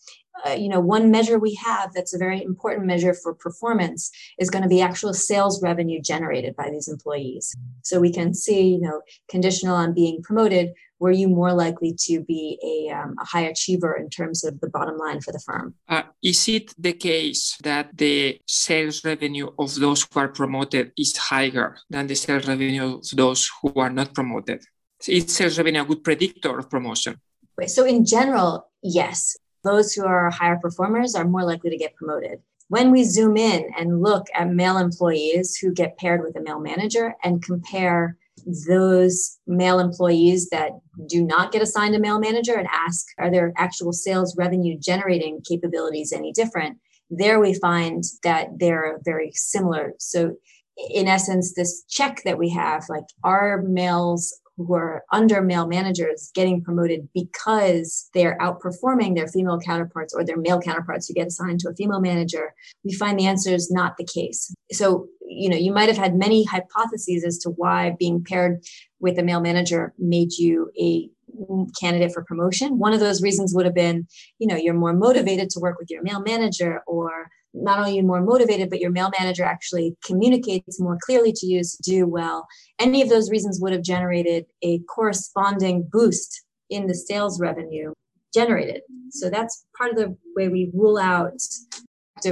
Uh, 0.46 0.52
you 0.52 0.68
know, 0.68 0.80
one 0.80 1.10
measure 1.10 1.38
we 1.38 1.54
have 1.54 1.92
that's 1.92 2.14
a 2.14 2.18
very 2.18 2.42
important 2.42 2.86
measure 2.86 3.14
for 3.14 3.34
performance 3.34 4.10
is 4.38 4.50
going 4.50 4.62
to 4.62 4.68
be 4.68 4.80
actual 4.80 5.14
sales 5.14 5.62
revenue 5.62 6.00
generated 6.00 6.56
by 6.56 6.68
these 6.70 6.88
employees. 6.88 7.54
So 7.82 8.00
we 8.00 8.12
can 8.12 8.34
see, 8.34 8.68
you 8.68 8.80
know, 8.80 9.02
conditional 9.28 9.76
on 9.76 9.94
being 9.94 10.22
promoted, 10.22 10.72
were 11.02 11.10
you 11.22 11.28
more 11.28 11.52
likely 11.52 11.92
to 12.06 12.14
be 12.32 12.42
a, 12.72 12.94
um, 12.94 13.16
a 13.20 13.26
high 13.32 13.46
achiever 13.52 13.92
in 14.02 14.08
terms 14.08 14.44
of 14.44 14.60
the 14.60 14.70
bottom 14.76 14.96
line 15.04 15.20
for 15.20 15.32
the 15.32 15.42
firm? 15.48 15.74
Uh, 15.88 16.04
is 16.22 16.48
it 16.48 16.72
the 16.78 16.92
case 16.92 17.58
that 17.64 17.86
the 18.04 18.40
sales 18.46 19.04
revenue 19.04 19.48
of 19.58 19.74
those 19.74 20.06
who 20.06 20.20
are 20.20 20.28
promoted 20.28 20.92
is 20.96 21.16
higher 21.16 21.76
than 21.90 22.06
the 22.06 22.14
sales 22.14 22.46
revenue 22.46 22.98
of 22.98 23.10
those 23.22 23.50
who 23.56 23.72
are 23.74 23.90
not 23.90 24.14
promoted? 24.14 24.60
Is 25.08 25.34
sales 25.34 25.58
revenue 25.58 25.82
a 25.82 25.84
good 25.84 26.04
predictor 26.04 26.56
of 26.56 26.70
promotion? 26.70 27.16
So, 27.66 27.84
in 27.84 28.06
general, 28.06 28.70
yes. 28.82 29.36
Those 29.64 29.92
who 29.92 30.04
are 30.04 30.30
higher 30.30 30.58
performers 30.66 31.16
are 31.16 31.26
more 31.34 31.44
likely 31.52 31.70
to 31.70 31.78
get 31.84 31.96
promoted. 31.96 32.36
when 32.76 32.90
we 32.94 33.02
zoom 33.04 33.36
in 33.36 33.62
and 33.78 34.00
look 34.08 34.24
at 34.38 34.58
male 34.60 34.78
employees 34.78 35.48
who 35.58 35.68
get 35.80 35.98
paired 36.00 36.22
with 36.24 36.34
a 36.36 36.42
male 36.46 36.62
manager 36.70 37.06
and 37.24 37.44
compare 37.50 38.16
those 38.66 39.38
male 39.46 39.78
employees 39.78 40.48
that 40.50 40.72
do 41.08 41.24
not 41.24 41.52
get 41.52 41.62
assigned 41.62 41.94
a 41.94 42.00
male 42.00 42.18
manager 42.18 42.54
and 42.54 42.68
ask, 42.72 43.06
are 43.18 43.30
their 43.30 43.52
actual 43.56 43.92
sales 43.92 44.36
revenue 44.36 44.76
generating 44.78 45.40
capabilities 45.48 46.12
any 46.12 46.32
different? 46.32 46.78
There 47.10 47.40
we 47.40 47.54
find 47.54 48.04
that 48.22 48.48
they're 48.58 48.98
very 49.04 49.32
similar. 49.34 49.94
So, 49.98 50.36
in 50.90 51.06
essence, 51.06 51.52
this 51.54 51.84
check 51.88 52.22
that 52.24 52.38
we 52.38 52.48
have, 52.50 52.84
like, 52.88 53.04
are 53.22 53.62
males 53.62 54.40
who 54.56 54.74
are 54.74 55.04
under 55.12 55.40
male 55.40 55.66
managers 55.66 56.30
getting 56.34 56.62
promoted 56.62 57.08
because 57.14 58.08
they're 58.14 58.38
outperforming 58.38 59.14
their 59.14 59.28
female 59.28 59.58
counterparts 59.58 60.14
or 60.14 60.24
their 60.24 60.36
male 60.36 60.60
counterparts 60.60 61.08
who 61.08 61.14
get 61.14 61.26
assigned 61.26 61.60
to 61.60 61.68
a 61.68 61.74
female 61.74 62.00
manager, 62.00 62.54
we 62.84 62.92
find 62.92 63.18
the 63.18 63.26
answer 63.26 63.50
is 63.50 63.70
not 63.70 63.96
the 63.96 64.04
case. 64.04 64.54
So, 64.72 65.06
you 65.34 65.48
know, 65.48 65.56
you 65.56 65.72
might 65.72 65.88
have 65.88 65.98
had 65.98 66.14
many 66.14 66.44
hypotheses 66.44 67.24
as 67.24 67.38
to 67.38 67.50
why 67.50 67.94
being 67.98 68.24
paired 68.24 68.64
with 69.00 69.18
a 69.18 69.22
male 69.22 69.40
manager 69.40 69.92
made 69.98 70.32
you 70.32 70.70
a 70.80 71.08
candidate 71.80 72.12
for 72.12 72.24
promotion. 72.24 72.78
One 72.78 72.92
of 72.92 73.00
those 73.00 73.22
reasons 73.22 73.54
would 73.54 73.64
have 73.64 73.74
been, 73.74 74.06
you 74.38 74.46
know, 74.46 74.56
you're 74.56 74.74
more 74.74 74.92
motivated 74.92 75.50
to 75.50 75.60
work 75.60 75.78
with 75.78 75.90
your 75.90 76.02
male 76.02 76.20
manager 76.20 76.82
or 76.86 77.28
not 77.54 77.78
only 77.78 78.00
more 78.00 78.22
motivated, 78.22 78.70
but 78.70 78.80
your 78.80 78.90
male 78.90 79.10
manager 79.18 79.44
actually 79.44 79.96
communicates 80.04 80.80
more 80.80 80.98
clearly 81.04 81.32
to 81.32 81.46
you 81.46 81.62
to 81.62 81.82
do 81.82 82.06
well. 82.06 82.46
Any 82.78 83.02
of 83.02 83.08
those 83.08 83.30
reasons 83.30 83.60
would 83.60 83.72
have 83.72 83.82
generated 83.82 84.46
a 84.62 84.78
corresponding 84.80 85.88
boost 85.90 86.44
in 86.70 86.86
the 86.86 86.94
sales 86.94 87.40
revenue 87.40 87.92
generated. 88.32 88.82
So 89.10 89.28
that's 89.28 89.66
part 89.76 89.90
of 89.90 89.96
the 89.98 90.16
way 90.34 90.48
we 90.48 90.70
rule 90.72 90.98
out 90.98 91.34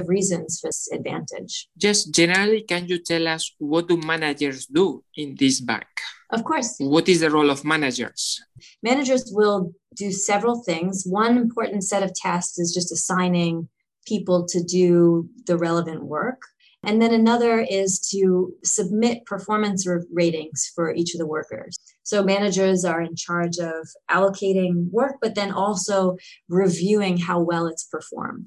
reasons 0.07 0.61
for 0.61 0.69
this 0.69 0.89
advantage. 0.93 1.69
Just 1.77 2.15
generally, 2.15 2.63
can 2.63 2.87
you 2.87 2.99
tell 2.99 3.27
us 3.27 3.55
what 3.59 3.89
do 3.89 3.97
managers 3.97 4.67
do 4.67 5.03
in 5.17 5.35
this 5.39 5.61
bank? 5.61 5.87
Of 6.31 6.45
course. 6.45 6.77
What 6.79 7.09
is 7.09 7.21
the 7.21 7.31
role 7.31 7.51
of 7.51 7.65
managers? 7.65 8.41
Managers 8.83 9.33
will 9.35 9.73
do 9.97 10.13
several 10.13 10.63
things. 10.63 11.05
One 11.05 11.37
important 11.37 11.85
set 11.85 12.03
of 12.03 12.15
tasks 12.15 12.59
is 12.59 12.73
just 12.73 12.93
assigning 12.93 13.69
people 14.07 14.47
to 14.47 14.63
do 14.63 15.29
the 15.47 15.57
relevant 15.57 16.05
work. 16.05 16.43
And 16.83 17.03
then 17.03 17.13
another 17.13 17.61
is 17.61 18.01
to 18.11 18.55
submit 18.65 19.27
performance 19.27 19.87
ratings 20.11 20.71
for 20.75 20.95
each 20.95 21.15
of 21.15 21.19
the 21.19 21.27
workers. 21.27 21.79
So 22.05 22.23
managers 22.23 22.85
are 22.87 23.03
in 23.03 23.17
charge 23.17 23.59
of 23.59 23.87
allocating 24.11 24.91
work, 24.91 25.17
but 25.21 25.35
then 25.35 25.53
also 25.53 26.17
reviewing 26.49 27.19
how 27.19 27.41
well 27.41 27.67
it's 27.67 27.85
performed. 27.85 28.47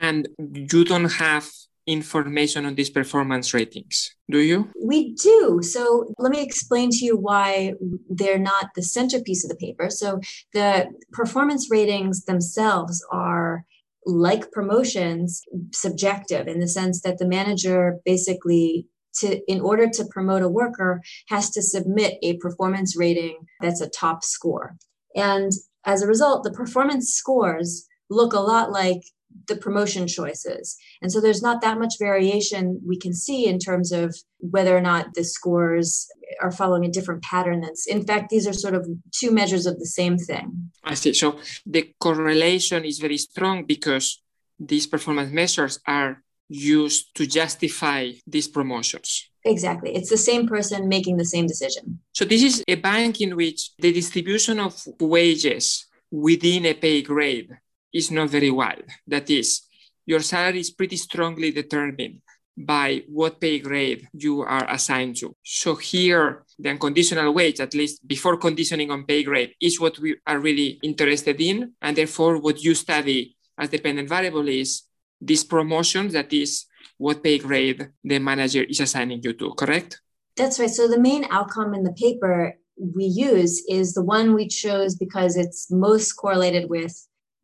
And 0.00 0.28
you 0.38 0.84
don't 0.84 1.12
have 1.12 1.50
information 1.86 2.66
on 2.66 2.74
these 2.74 2.90
performance 2.90 3.54
ratings, 3.54 4.14
do 4.30 4.40
you? 4.40 4.70
We 4.80 5.14
do. 5.14 5.60
So 5.62 6.12
let 6.18 6.30
me 6.30 6.42
explain 6.42 6.90
to 6.90 7.04
you 7.04 7.16
why 7.16 7.72
they're 8.10 8.38
not 8.38 8.68
the 8.76 8.82
centerpiece 8.82 9.42
of 9.42 9.50
the 9.50 9.56
paper. 9.56 9.88
So 9.88 10.20
the 10.52 10.88
performance 11.12 11.68
ratings 11.70 12.26
themselves 12.26 13.04
are 13.10 13.64
like 14.04 14.52
promotions 14.52 15.42
subjective 15.72 16.46
in 16.46 16.60
the 16.60 16.68
sense 16.68 17.02
that 17.02 17.18
the 17.18 17.26
manager 17.26 17.98
basically 18.04 18.86
to 19.14 19.40
in 19.50 19.60
order 19.60 19.88
to 19.88 20.04
promote 20.10 20.42
a 20.42 20.48
worker 20.48 21.00
has 21.28 21.50
to 21.50 21.62
submit 21.62 22.14
a 22.22 22.36
performance 22.38 22.96
rating 22.96 23.36
that's 23.60 23.80
a 23.80 23.88
top 23.90 24.22
score 24.22 24.76
and 25.14 25.52
as 25.84 26.02
a 26.02 26.06
result 26.06 26.44
the 26.44 26.52
performance 26.52 27.10
scores 27.10 27.86
look 28.08 28.32
a 28.32 28.40
lot 28.40 28.70
like 28.70 29.02
the 29.46 29.56
promotion 29.56 30.06
choices. 30.06 30.76
And 31.02 31.12
so 31.12 31.20
there's 31.20 31.42
not 31.42 31.60
that 31.62 31.78
much 31.78 31.94
variation 31.98 32.80
we 32.86 32.98
can 32.98 33.14
see 33.14 33.46
in 33.46 33.58
terms 33.58 33.92
of 33.92 34.16
whether 34.38 34.76
or 34.76 34.80
not 34.80 35.14
the 35.14 35.24
scores 35.24 36.08
are 36.40 36.50
following 36.50 36.84
a 36.84 36.90
different 36.90 37.22
pattern. 37.22 37.60
That's 37.60 37.86
in 37.86 38.04
fact, 38.04 38.30
these 38.30 38.46
are 38.46 38.52
sort 38.52 38.74
of 38.74 38.86
two 39.12 39.30
measures 39.30 39.66
of 39.66 39.78
the 39.78 39.86
same 39.86 40.18
thing. 40.18 40.70
I 40.84 40.94
see. 40.94 41.12
So 41.14 41.38
the 41.66 41.94
correlation 42.00 42.84
is 42.84 42.98
very 42.98 43.18
strong 43.18 43.64
because 43.64 44.22
these 44.58 44.86
performance 44.86 45.32
measures 45.32 45.78
are 45.86 46.22
used 46.48 47.14
to 47.14 47.26
justify 47.26 48.12
these 48.26 48.48
promotions. 48.48 49.28
Exactly. 49.44 49.94
It's 49.94 50.10
the 50.10 50.16
same 50.16 50.46
person 50.46 50.88
making 50.88 51.16
the 51.16 51.24
same 51.24 51.46
decision. 51.46 52.00
So 52.12 52.24
this 52.24 52.42
is 52.42 52.64
a 52.66 52.74
bank 52.74 53.20
in 53.20 53.36
which 53.36 53.70
the 53.78 53.92
distribution 53.92 54.58
of 54.58 54.82
wages 55.00 55.86
within 56.10 56.66
a 56.66 56.74
pay 56.74 57.02
grade 57.02 57.50
is 57.92 58.10
not 58.10 58.30
very 58.30 58.50
wide. 58.50 58.84
That 59.06 59.30
is, 59.30 59.62
your 60.06 60.20
salary 60.20 60.60
is 60.60 60.70
pretty 60.70 60.96
strongly 60.96 61.50
determined 61.50 62.20
by 62.56 63.04
what 63.08 63.40
pay 63.40 63.60
grade 63.60 64.08
you 64.12 64.42
are 64.42 64.68
assigned 64.68 65.16
to. 65.16 65.34
So 65.44 65.76
here, 65.76 66.44
the 66.58 66.70
unconditional 66.70 67.32
wage, 67.32 67.60
at 67.60 67.74
least 67.74 68.06
before 68.06 68.36
conditioning 68.36 68.90
on 68.90 69.04
pay 69.04 69.22
grade, 69.22 69.54
is 69.60 69.80
what 69.80 69.98
we 69.98 70.16
are 70.26 70.40
really 70.40 70.80
interested 70.82 71.40
in. 71.40 71.74
And 71.80 71.96
therefore, 71.96 72.38
what 72.40 72.62
you 72.62 72.74
study 72.74 73.36
as 73.56 73.68
dependent 73.68 74.08
variable 74.08 74.48
is 74.48 74.82
this 75.20 75.44
promotion, 75.44 76.08
that 76.08 76.32
is 76.32 76.66
what 76.96 77.22
pay 77.22 77.38
grade 77.38 77.88
the 78.02 78.18
manager 78.18 78.62
is 78.62 78.80
assigning 78.80 79.20
you 79.22 79.32
to, 79.34 79.54
correct? 79.54 80.00
That's 80.36 80.58
right. 80.58 80.70
So 80.70 80.88
the 80.88 81.00
main 81.00 81.26
outcome 81.30 81.74
in 81.74 81.84
the 81.84 81.92
paper 81.92 82.56
we 82.76 83.04
use 83.04 83.64
is 83.68 83.94
the 83.94 84.04
one 84.04 84.34
we 84.34 84.46
chose 84.46 84.94
because 84.96 85.36
it's 85.36 85.70
most 85.70 86.12
correlated 86.12 86.70
with 86.70 86.94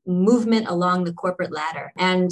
movement 0.07 0.67
along 0.69 1.05
the 1.05 1.13
corporate 1.13 1.53
ladder 1.53 1.93
and 1.97 2.31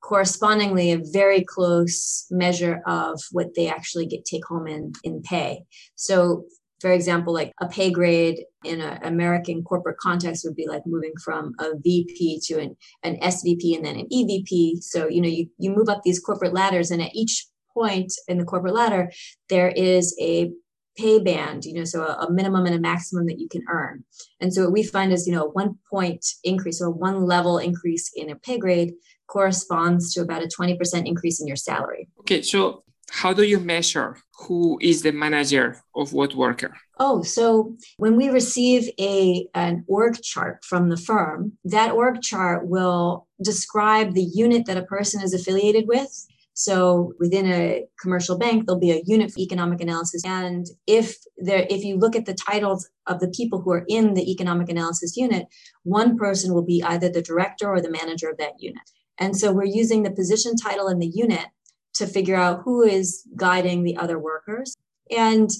correspondingly 0.00 0.92
a 0.92 1.02
very 1.12 1.42
close 1.42 2.26
measure 2.30 2.82
of 2.86 3.20
what 3.32 3.54
they 3.54 3.68
actually 3.68 4.06
get 4.06 4.24
take 4.24 4.44
home 4.44 4.66
in, 4.66 4.92
in 5.02 5.22
pay. 5.22 5.64
So 5.94 6.44
for 6.80 6.92
example, 6.92 7.32
like 7.32 7.52
a 7.62 7.66
pay 7.66 7.90
grade 7.90 8.44
in 8.62 8.82
an 8.82 9.02
American 9.04 9.62
corporate 9.62 9.96
context 9.96 10.44
would 10.44 10.54
be 10.54 10.68
like 10.68 10.82
moving 10.84 11.14
from 11.24 11.54
a 11.58 11.70
VP 11.78 12.40
to 12.44 12.60
an, 12.60 12.76
an 13.02 13.16
SVP 13.20 13.74
and 13.74 13.86
then 13.86 13.96
an 13.96 14.06
EVP. 14.12 14.82
So, 14.82 15.08
you 15.08 15.22
know, 15.22 15.28
you, 15.28 15.48
you 15.56 15.70
move 15.70 15.88
up 15.88 16.02
these 16.02 16.20
corporate 16.20 16.52
ladders 16.52 16.90
and 16.90 17.00
at 17.00 17.14
each 17.14 17.46
point 17.72 18.12
in 18.28 18.36
the 18.36 18.44
corporate 18.44 18.74
ladder, 18.74 19.10
there 19.48 19.70
is 19.70 20.14
a 20.20 20.50
pay 20.96 21.18
band, 21.18 21.64
you 21.64 21.74
know, 21.74 21.84
so 21.84 22.02
a, 22.02 22.26
a, 22.26 22.32
minimum 22.32 22.66
and 22.66 22.74
a 22.74 22.80
maximum 22.80 23.26
that 23.26 23.38
you 23.38 23.48
can 23.48 23.62
earn. 23.68 24.04
And 24.40 24.52
so 24.52 24.62
what 24.64 24.72
we 24.72 24.82
find 24.82 25.12
is, 25.12 25.26
you 25.26 25.32
know, 25.34 25.44
a 25.44 25.50
one 25.50 25.76
point 25.90 26.24
increase 26.44 26.80
or 26.80 26.90
one 26.90 27.26
level 27.26 27.58
increase 27.58 28.12
in 28.14 28.30
a 28.30 28.36
pay 28.36 28.58
grade 28.58 28.94
corresponds 29.26 30.12
to 30.14 30.20
about 30.20 30.42
a 30.42 30.48
20% 30.48 31.06
increase 31.06 31.40
in 31.40 31.46
your 31.46 31.56
salary. 31.56 32.08
Okay, 32.20 32.42
so 32.42 32.84
how 33.10 33.32
do 33.32 33.42
you 33.42 33.60
measure 33.60 34.16
who 34.40 34.78
is 34.80 35.02
the 35.02 35.12
manager 35.12 35.82
of 35.94 36.12
what 36.12 36.34
worker? 36.34 36.74
Oh, 36.98 37.22
so 37.22 37.76
when 37.96 38.16
we 38.16 38.28
receive 38.28 38.88
a 38.98 39.46
an 39.54 39.84
org 39.88 40.20
chart 40.22 40.64
from 40.64 40.88
the 40.88 40.96
firm, 40.96 41.52
that 41.64 41.92
org 41.92 42.22
chart 42.22 42.66
will 42.66 43.26
describe 43.42 44.14
the 44.14 44.28
unit 44.34 44.66
that 44.66 44.76
a 44.76 44.84
person 44.84 45.22
is 45.22 45.34
affiliated 45.34 45.86
with 45.86 46.26
so 46.54 47.12
within 47.18 47.46
a 47.46 47.84
commercial 48.00 48.38
bank, 48.38 48.66
there'll 48.66 48.80
be 48.80 48.92
a 48.92 49.02
unit 49.04 49.32
for 49.32 49.40
economic 49.40 49.80
analysis. 49.80 50.24
And 50.24 50.66
if 50.86 51.16
there, 51.36 51.66
if 51.68 51.84
you 51.84 51.98
look 51.98 52.14
at 52.14 52.26
the 52.26 52.34
titles 52.34 52.88
of 53.06 53.18
the 53.18 53.28
people 53.28 53.60
who 53.60 53.72
are 53.72 53.84
in 53.88 54.14
the 54.14 54.30
economic 54.30 54.68
analysis 54.68 55.16
unit, 55.16 55.46
one 55.82 56.16
person 56.16 56.54
will 56.54 56.64
be 56.64 56.82
either 56.84 57.08
the 57.08 57.22
director 57.22 57.68
or 57.68 57.80
the 57.80 57.90
manager 57.90 58.30
of 58.30 58.38
that 58.38 58.52
unit. 58.58 58.82
And 59.18 59.36
so 59.36 59.52
we're 59.52 59.64
using 59.64 60.04
the 60.04 60.12
position 60.12 60.54
title 60.56 60.88
in 60.88 61.00
the 61.00 61.10
unit 61.12 61.46
to 61.94 62.06
figure 62.06 62.36
out 62.36 62.62
who 62.64 62.82
is 62.82 63.26
guiding 63.36 63.82
the 63.82 63.96
other 63.96 64.18
workers. 64.18 64.76
And 65.16 65.50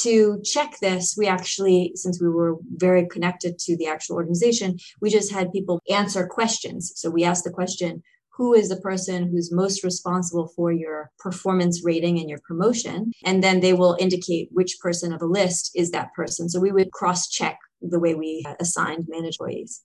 to 0.00 0.40
check 0.44 0.78
this, 0.80 1.14
we 1.16 1.26
actually, 1.26 1.92
since 1.94 2.20
we 2.20 2.28
were 2.28 2.56
very 2.76 3.06
connected 3.06 3.58
to 3.60 3.76
the 3.78 3.86
actual 3.86 4.16
organization, 4.16 4.78
we 5.00 5.08
just 5.08 5.32
had 5.32 5.52
people 5.52 5.80
answer 5.90 6.26
questions. 6.26 6.92
So 6.96 7.08
we 7.08 7.24
asked 7.24 7.44
the 7.44 7.50
question, 7.50 8.02
who 8.36 8.52
is 8.54 8.68
the 8.68 8.76
person 8.76 9.28
who's 9.30 9.50
most 9.52 9.82
responsible 9.82 10.48
for 10.54 10.70
your 10.72 11.10
performance 11.18 11.82
rating 11.84 12.18
and 12.18 12.28
your 12.28 12.40
promotion. 12.46 13.12
And 13.24 13.42
then 13.42 13.60
they 13.60 13.72
will 13.72 13.96
indicate 13.98 14.50
which 14.52 14.78
person 14.80 15.12
of 15.12 15.22
a 15.22 15.26
list 15.26 15.70
is 15.74 15.90
that 15.90 16.12
person. 16.14 16.48
So 16.48 16.60
we 16.60 16.72
would 16.72 16.92
cross 16.92 17.28
check 17.28 17.58
the 17.80 17.98
way 17.98 18.14
we 18.14 18.44
assigned 18.60 19.08
employees. 19.46 19.82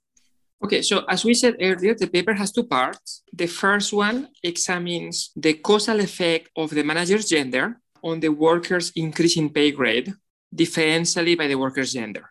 Okay, 0.64 0.82
so 0.84 1.06
as 1.10 1.26
we 1.26 1.34
said 1.34 1.56
earlier, 1.60 1.96
the 1.96 2.08
paper 2.08 2.34
has 2.34 2.52
two 2.52 2.64
parts. 2.64 3.24
The 3.34 3.48
first 3.48 3.94
one 3.94 4.28
examines 4.44 5.32
the 5.36 5.54
causal 5.56 6.00
effect 6.00 6.50
of 6.56 6.70
the 6.70 6.84
manager's 6.84 7.28
gender 7.28 7.80
on 8.04 8.20
the 8.20 8.30
worker's 8.30 8.92
increase 8.96 9.38
in 9.38 9.50
pay 9.50 9.72
grade, 9.72 10.14
differentially 10.56 11.38
by 11.38 11.48
the 11.48 11.56
worker's 11.56 11.94
gender. 11.94 12.30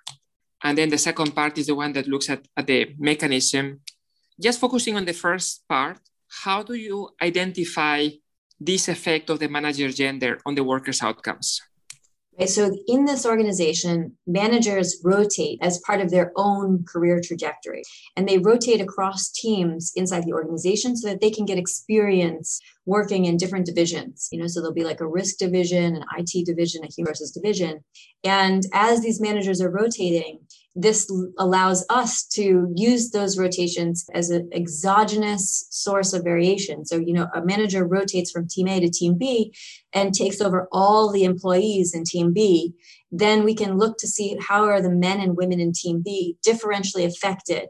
And 0.62 0.78
then 0.78 0.90
the 0.90 0.98
second 0.98 1.34
part 1.34 1.58
is 1.58 1.66
the 1.66 1.74
one 1.74 1.92
that 1.94 2.06
looks 2.06 2.30
at, 2.30 2.46
at 2.56 2.66
the 2.66 2.94
mechanism. 2.98 3.80
Just 4.40 4.60
focusing 4.60 4.96
on 4.96 5.04
the 5.04 5.12
first 5.12 5.66
part, 5.68 5.98
how 6.30 6.62
do 6.62 6.74
you 6.74 7.10
identify 7.20 8.08
this 8.58 8.88
effect 8.88 9.30
of 9.30 9.38
the 9.38 9.48
manager 9.48 9.90
gender 9.90 10.38
on 10.46 10.54
the 10.54 10.64
workers' 10.64 11.02
outcomes? 11.02 11.60
So, 12.46 12.74
in 12.86 13.04
this 13.04 13.26
organization, 13.26 14.16
managers 14.26 14.98
rotate 15.04 15.58
as 15.60 15.80
part 15.86 16.00
of 16.00 16.10
their 16.10 16.32
own 16.36 16.84
career 16.84 17.20
trajectory, 17.22 17.82
and 18.16 18.26
they 18.26 18.38
rotate 18.38 18.80
across 18.80 19.30
teams 19.30 19.92
inside 19.94 20.24
the 20.24 20.32
organization 20.32 20.96
so 20.96 21.08
that 21.08 21.20
they 21.20 21.30
can 21.30 21.44
get 21.44 21.58
experience 21.58 22.58
working 22.86 23.26
in 23.26 23.36
different 23.36 23.66
divisions. 23.66 24.28
You 24.32 24.40
know, 24.40 24.46
so 24.46 24.60
there'll 24.60 24.72
be 24.72 24.84
like 24.84 25.02
a 25.02 25.06
risk 25.06 25.36
division, 25.36 25.96
an 25.96 26.04
IT 26.16 26.46
division, 26.46 26.82
a 26.82 26.86
human 26.86 27.10
resources 27.10 27.32
division. 27.32 27.84
And 28.24 28.62
as 28.72 29.02
these 29.02 29.20
managers 29.20 29.60
are 29.60 29.70
rotating, 29.70 30.40
this 30.76 31.10
allows 31.38 31.84
us 31.90 32.24
to 32.24 32.72
use 32.76 33.10
those 33.10 33.38
rotations 33.38 34.06
as 34.14 34.30
an 34.30 34.48
exogenous 34.52 35.66
source 35.70 36.12
of 36.12 36.22
variation. 36.22 36.84
So, 36.84 36.96
you 36.96 37.12
know, 37.12 37.28
a 37.34 37.44
manager 37.44 37.84
rotates 37.84 38.30
from 38.30 38.46
team 38.46 38.68
A 38.68 38.80
to 38.80 38.88
team 38.88 39.18
B 39.18 39.52
and 39.92 40.14
takes 40.14 40.40
over 40.40 40.68
all 40.70 41.10
the 41.10 41.24
employees 41.24 41.92
in 41.92 42.04
team 42.04 42.32
B. 42.32 42.72
Then 43.10 43.42
we 43.42 43.54
can 43.54 43.78
look 43.78 43.98
to 43.98 44.06
see 44.06 44.38
how 44.40 44.64
are 44.64 44.80
the 44.80 44.90
men 44.90 45.20
and 45.20 45.36
women 45.36 45.58
in 45.58 45.72
team 45.72 46.02
B 46.02 46.36
differentially 46.46 47.04
affected 47.04 47.68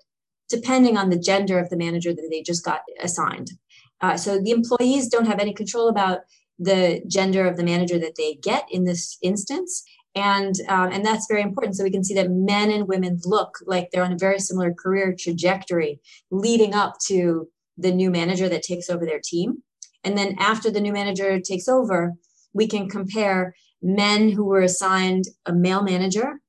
depending 0.51 0.97
on 0.97 1.09
the 1.11 1.19
gender 1.19 1.59
of 1.59 1.71
the 1.71 1.77
manager 1.77 2.13
that 2.13 2.29
they 2.31 2.43
just 2.43 2.65
got 2.65 2.81
assigned. 3.01 3.53
Uh, 4.01 4.17
so 4.17 4.41
the 4.41 4.51
employees 4.51 5.09
don't 5.09 5.27
have 5.27 5.39
any 5.39 5.55
control 5.55 5.89
about 5.89 6.21
the 6.59 7.01
gender 7.07 7.47
of 7.47 7.57
the 7.57 7.65
manager 7.65 7.99
that 7.99 8.17
they 8.17 8.35
get 8.35 8.67
in 8.71 8.85
this 8.85 9.17
instance 9.23 9.85
and 10.15 10.55
um, 10.69 10.91
and 10.93 11.05
that's 11.05 11.27
very 11.29 11.43
important. 11.43 11.77
So 11.77 11.85
we 11.85 11.91
can 11.91 12.05
see 12.05 12.15
that 12.15 12.31
men 12.31 12.71
and 12.71 12.89
women 12.89 13.21
look 13.25 13.59
like 13.67 13.91
they're 13.91 14.05
on 14.05 14.13
a 14.13 14.19
very 14.19 14.39
similar 14.39 14.75
career 14.75 15.15
trajectory 15.19 16.01
leading 16.31 16.75
up 16.75 16.95
to 17.07 17.49
the 17.79 17.93
new 17.93 18.11
manager 18.11 18.49
that 18.49 18.63
takes 18.63 18.91
over 18.91 19.07
their 19.07 19.21
team. 19.23 19.63
And 20.03 20.17
then 20.17 20.35
after 20.39 20.71
the 20.71 20.81
new 20.81 20.93
manager 20.93 21.39
takes 21.41 21.69
over 21.69 22.15
we 22.53 22.67
can 22.67 22.89
compare 22.89 23.55
men 23.83 24.31
who 24.31 24.45
were 24.45 24.63
assigned 24.63 25.25
a 25.47 25.53
male 25.53 25.83
manager 25.83 26.41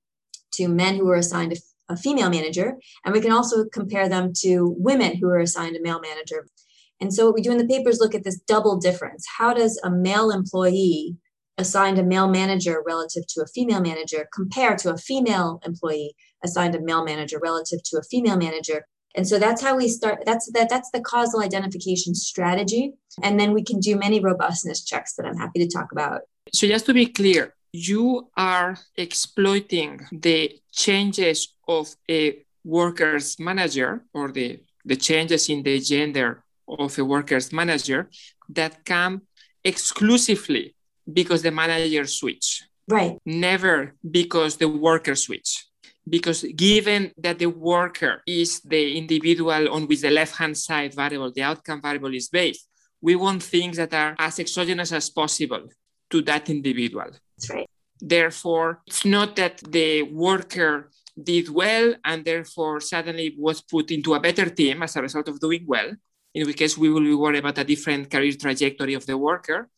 to 0.54 0.68
men 0.68 0.96
who 0.96 1.06
were 1.06 1.16
assigned 1.16 1.54
a, 1.54 1.94
a 1.94 1.98
female 1.98 2.30
manager. 2.30 2.76
And 3.06 3.14
we 3.14 3.22
can 3.22 3.32
also 3.32 3.66
compare 3.66 4.10
them 4.10 4.34
to 4.40 4.76
women 4.78 5.16
who 5.16 5.28
were 5.28 5.40
assigned 5.40 5.76
a 5.76 5.82
male 5.82 6.02
manager. 6.02 6.48
And 7.00 7.14
so 7.14 7.26
what 7.26 7.36
we 7.36 7.42
do 7.42 7.52
in 7.52 7.58
the 7.58 7.68
papers 7.68 8.00
look 8.00 8.14
at 8.14 8.24
this 8.24 8.40
double 8.40 8.78
difference. 8.78 9.26
How 9.38 9.54
does 9.54 9.80
a 9.84 9.90
male 9.90 10.30
employee 10.30 11.16
assigned 11.58 12.00
a 12.00 12.04
male 12.04 12.28
manager 12.28 12.82
relative 12.86 13.26
to 13.28 13.42
a 13.42 13.48
female 13.48 13.82
manager 13.82 14.28
compare 14.34 14.76
to 14.76 14.94
a 14.94 14.98
female 14.98 15.62
employee 15.66 16.16
assigned 16.44 16.76
a 16.76 16.82
male 16.82 17.04
manager 17.04 17.40
relative 17.42 17.82
to 17.84 17.98
a 17.98 18.04
female 18.04 18.38
manager. 18.38 18.86
And 19.16 19.28
so 19.28 19.38
that's 19.38 19.62
how 19.62 19.76
we 19.76 19.88
start 19.90 20.24
that's 20.26 20.50
that 20.54 20.70
that's 20.70 20.90
the 20.92 21.02
causal 21.02 21.42
identification 21.42 22.16
strategy. 22.16 22.94
And 23.22 23.40
then 23.40 23.54
we 23.54 23.64
can 23.64 23.80
do 23.80 23.98
many 23.98 24.20
robustness 24.20 24.84
checks 24.86 25.14
that 25.16 25.26
i'm 25.26 25.38
happy 25.38 25.60
to 25.60 25.68
talk 25.68 25.92
about. 25.92 26.22
So 26.54 26.68
just 26.68 26.86
to 26.86 26.94
be 26.94 27.08
clear 27.08 27.54
you 27.74 28.30
are 28.36 28.78
exploiting 28.96 30.02
the 30.12 30.60
changes 30.72 31.56
of 31.68 31.96
a 32.10 32.44
worker's 32.64 33.40
manager 33.40 34.06
or 34.14 34.32
the 34.32 34.60
the 34.86 34.96
changes 34.96 35.50
in 35.50 35.64
the 35.64 35.80
gender 35.80 36.44
of 36.68 36.98
a 36.98 37.06
worker's 37.06 37.52
manager 37.52 38.10
that 38.50 38.84
come 38.86 39.22
exclusively 39.64 40.76
because 41.14 41.42
the 41.42 41.52
manager 41.52 42.06
switch. 42.06 42.64
Right. 42.88 43.18
Never 43.26 43.96
because 44.10 44.58
the 44.58 44.68
worker 44.68 45.16
switch. 45.16 45.66
Because 46.08 46.44
given 46.56 47.12
that 47.18 47.40
the 47.40 47.46
worker 47.46 48.24
is 48.26 48.60
the 48.62 48.98
individual 48.98 49.72
on 49.72 49.88
which 49.88 50.02
the 50.02 50.10
left 50.10 50.36
hand 50.36 50.58
side 50.58 50.94
variable, 50.94 51.32
the 51.32 51.44
outcome 51.44 51.82
variable 51.82 52.14
is 52.14 52.28
based, 52.28 52.68
we 53.02 53.16
want 53.16 53.44
things 53.44 53.78
that 53.78 53.94
are 53.94 54.16
as 54.18 54.40
exogenous 54.40 54.92
as 54.92 55.10
possible 55.10 55.68
to 56.10 56.22
that 56.24 56.50
individual. 56.50 57.12
That's 57.38 57.50
right. 57.50 57.70
Therefore, 58.00 58.82
it's 58.88 59.06
not 59.06 59.36
that 59.36 59.60
the 59.60 60.02
worker 60.04 60.90
did 61.22 61.50
well 61.50 61.94
and 62.04 62.26
therefore 62.26 62.80
suddenly 62.80 63.36
was 63.38 63.62
put 63.62 63.92
into 63.92 64.14
a 64.16 64.20
better 64.20 64.50
team 64.50 64.82
as 64.82 64.96
a 64.96 65.02
result 65.02 65.28
of 65.28 65.40
doing 65.40 65.64
well, 65.68 65.92
in 66.34 66.48
which 66.48 66.58
case 66.58 66.78
we 66.78 66.90
will 66.90 67.02
be 67.02 67.14
worried 67.14 67.40
about 67.40 67.60
a 67.60 67.64
different 67.64 68.10
career 68.10 68.34
trajectory 68.34 68.96
of 68.96 69.06
the 69.06 69.18
worker 69.18 69.70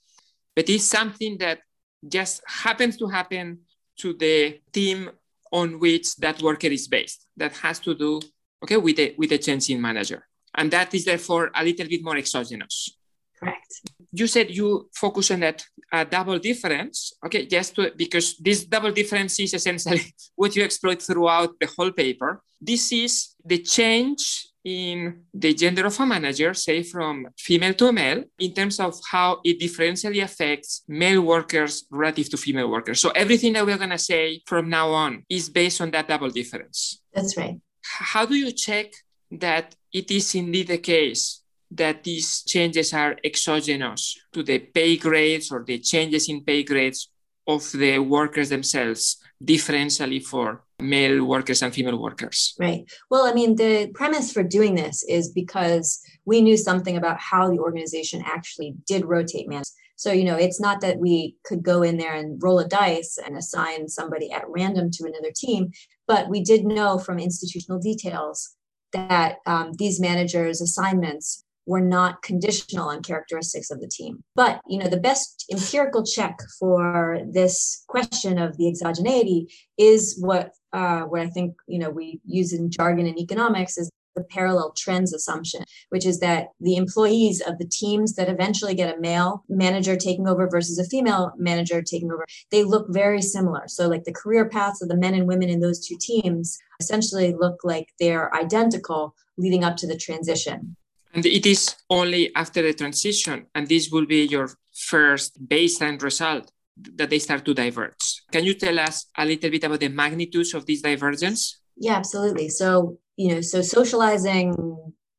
but 0.55 0.69
it's 0.69 0.85
something 0.85 1.37
that 1.39 1.59
just 2.07 2.41
happens 2.47 2.97
to 2.97 3.07
happen 3.07 3.59
to 3.97 4.13
the 4.13 4.59
team 4.71 5.09
on 5.51 5.79
which 5.79 6.15
that 6.17 6.41
worker 6.41 6.67
is 6.67 6.87
based. 6.87 7.27
That 7.37 7.53
has 7.57 7.79
to 7.79 7.95
do 7.95 8.19
okay 8.63 8.77
with 8.77 8.97
the 8.97 9.15
with 9.17 9.29
the 9.29 9.37
change 9.37 9.69
in 9.69 9.81
manager. 9.81 10.25
And 10.55 10.71
that 10.71 10.93
is 10.93 11.05
therefore 11.05 11.51
a 11.55 11.63
little 11.63 11.87
bit 11.87 12.03
more 12.03 12.17
exogenous. 12.17 12.97
Correct. 13.39 13.81
You 14.11 14.27
said 14.27 14.55
you 14.55 14.89
focus 14.93 15.31
on 15.31 15.39
that 15.41 15.65
uh, 15.91 16.03
double 16.03 16.39
difference 16.39 17.13
okay 17.25 17.45
just 17.45 17.75
to, 17.75 17.91
because 17.95 18.37
this 18.37 18.65
double 18.65 18.91
difference 18.91 19.39
is 19.39 19.53
essentially 19.53 20.01
what 20.35 20.55
you 20.55 20.63
exploit 20.63 21.01
throughout 21.01 21.59
the 21.59 21.67
whole 21.67 21.91
paper. 21.91 22.41
This 22.61 22.91
is 22.91 23.35
the 23.43 23.59
change 23.59 24.47
in 24.63 25.23
the 25.33 25.53
gender 25.53 25.85
of 25.85 25.99
a 25.99 26.05
manager, 26.05 26.53
say 26.53 26.83
from 26.83 27.27
female 27.37 27.73
to 27.73 27.91
male, 27.91 28.23
in 28.39 28.53
terms 28.53 28.79
of 28.79 28.97
how 29.11 29.39
it 29.43 29.59
differentially 29.59 30.23
affects 30.23 30.83
male 30.87 31.21
workers 31.21 31.85
relative 31.91 32.29
to 32.29 32.37
female 32.37 32.69
workers. 32.69 32.99
So 32.99 33.09
everything 33.09 33.53
that 33.53 33.65
we're 33.65 33.77
going 33.77 33.89
to 33.89 33.97
say 33.97 34.41
from 34.45 34.69
now 34.69 34.89
on 34.91 35.23
is 35.29 35.49
based 35.49 35.81
on 35.81 35.91
that 35.91 36.07
double 36.07 36.29
difference. 36.29 37.01
That's 37.13 37.35
right. 37.37 37.59
How 37.83 38.25
do 38.25 38.35
you 38.35 38.51
check 38.51 38.93
that 39.31 39.75
it 39.91 40.09
is 40.09 40.33
indeed 40.35 40.67
the 40.67 40.77
case 40.77 41.41
that 41.71 42.03
these 42.03 42.43
changes 42.43 42.93
are 42.93 43.17
exogenous 43.23 44.17
to 44.31 44.43
the 44.43 44.59
pay 44.59 44.95
grades 44.95 45.51
or 45.51 45.63
the 45.63 45.79
changes 45.79 46.29
in 46.29 46.43
pay 46.43 46.63
grades 46.63 47.09
of 47.47 47.71
the 47.71 47.99
workers 47.99 48.49
themselves 48.49 49.17
differentially 49.43 50.23
for 50.23 50.63
male 50.79 51.23
workers 51.23 51.61
and 51.61 51.73
female 51.73 52.01
workers. 52.01 52.55
Right. 52.59 52.83
Well, 53.09 53.25
I 53.25 53.33
mean, 53.33 53.55
the 53.55 53.91
premise 53.93 54.31
for 54.31 54.43
doing 54.43 54.75
this 54.75 55.03
is 55.03 55.31
because 55.31 56.01
we 56.25 56.41
knew 56.41 56.57
something 56.57 56.97
about 56.97 57.19
how 57.19 57.49
the 57.49 57.59
organization 57.59 58.23
actually 58.25 58.75
did 58.87 59.05
rotate 59.05 59.47
managers. 59.47 59.73
So, 59.95 60.11
you 60.11 60.23
know, 60.23 60.35
it's 60.35 60.59
not 60.59 60.81
that 60.81 60.99
we 60.99 61.37
could 61.45 61.63
go 61.63 61.83
in 61.83 61.97
there 61.97 62.13
and 62.13 62.41
roll 62.41 62.59
a 62.59 62.67
dice 62.67 63.17
and 63.23 63.37
assign 63.37 63.87
somebody 63.87 64.31
at 64.31 64.49
random 64.49 64.89
to 64.91 65.05
another 65.05 65.31
team, 65.35 65.71
but 66.07 66.29
we 66.29 66.43
did 66.43 66.65
know 66.65 66.97
from 66.97 67.19
institutional 67.19 67.79
details 67.79 68.55
that 68.91 69.37
um, 69.45 69.71
these 69.77 69.99
managers' 69.99 70.61
assignments 70.61 71.42
were 71.65 71.81
not 71.81 72.21
conditional 72.21 72.89
on 72.89 73.01
characteristics 73.01 73.71
of 73.71 73.79
the 73.79 73.87
team. 73.87 74.23
But 74.35 74.61
you 74.67 74.77
know, 74.77 74.87
the 74.87 74.99
best 74.99 75.45
empirical 75.51 76.03
check 76.03 76.39
for 76.59 77.19
this 77.31 77.83
question 77.87 78.37
of 78.37 78.57
the 78.57 78.65
exogeneity 78.65 79.47
is 79.77 80.17
what 80.19 80.51
uh, 80.73 81.01
what 81.01 81.21
I 81.21 81.29
think 81.29 81.55
you 81.67 81.79
know 81.79 81.89
we 81.89 82.19
use 82.25 82.53
in 82.53 82.71
jargon 82.71 83.07
in 83.07 83.19
economics 83.19 83.77
is 83.77 83.89
the 84.15 84.23
parallel 84.23 84.73
trends 84.77 85.13
assumption, 85.13 85.63
which 85.89 86.05
is 86.05 86.19
that 86.19 86.49
the 86.59 86.75
employees 86.75 87.41
of 87.41 87.57
the 87.57 87.67
teams 87.67 88.13
that 88.13 88.29
eventually 88.29 88.75
get 88.75 88.95
a 88.95 88.99
male 88.99 89.43
manager 89.49 89.95
taking 89.95 90.27
over 90.27 90.47
versus 90.47 90.77
a 90.77 90.85
female 90.85 91.31
manager 91.37 91.81
taking 91.81 92.11
over, 92.11 92.25
they 92.51 92.63
look 92.63 92.87
very 92.89 93.21
similar. 93.21 93.63
So, 93.67 93.87
like 93.87 94.03
the 94.03 94.13
career 94.13 94.47
paths 94.47 94.81
of 94.81 94.89
the 94.89 94.97
men 94.97 95.13
and 95.13 95.27
women 95.27 95.49
in 95.49 95.61
those 95.61 95.85
two 95.85 95.97
teams 95.99 96.57
essentially 96.79 97.33
look 97.37 97.61
like 97.63 97.89
they're 97.99 98.33
identical 98.35 99.15
leading 99.37 99.63
up 99.63 99.77
to 99.77 99.87
the 99.87 99.97
transition. 99.97 100.75
And 101.13 101.25
it 101.25 101.45
is 101.45 101.75
only 101.89 102.35
after 102.35 102.61
the 102.61 102.73
transition, 102.73 103.45
and 103.53 103.67
this 103.67 103.89
will 103.91 104.05
be 104.05 104.25
your 104.25 104.49
first 104.73 105.47
baseline 105.47 106.01
result, 106.01 106.51
that 106.95 107.09
they 107.09 107.19
start 107.19 107.45
to 107.45 107.53
diverge. 107.53 108.23
Can 108.31 108.43
you 108.43 108.55
tell 108.55 108.79
us 108.79 109.05
a 109.15 109.25
little 109.25 109.51
bit 109.51 109.63
about 109.63 109.79
the 109.79 109.89
magnitudes 109.89 110.55
of 110.55 110.65
this 110.65 110.81
divergence? 110.81 111.59
Yeah, 111.77 111.95
absolutely. 111.95 112.49
So, 112.49 112.97
you 113.15 113.35
know, 113.35 113.41
so 113.41 113.61
socializing 113.61 114.55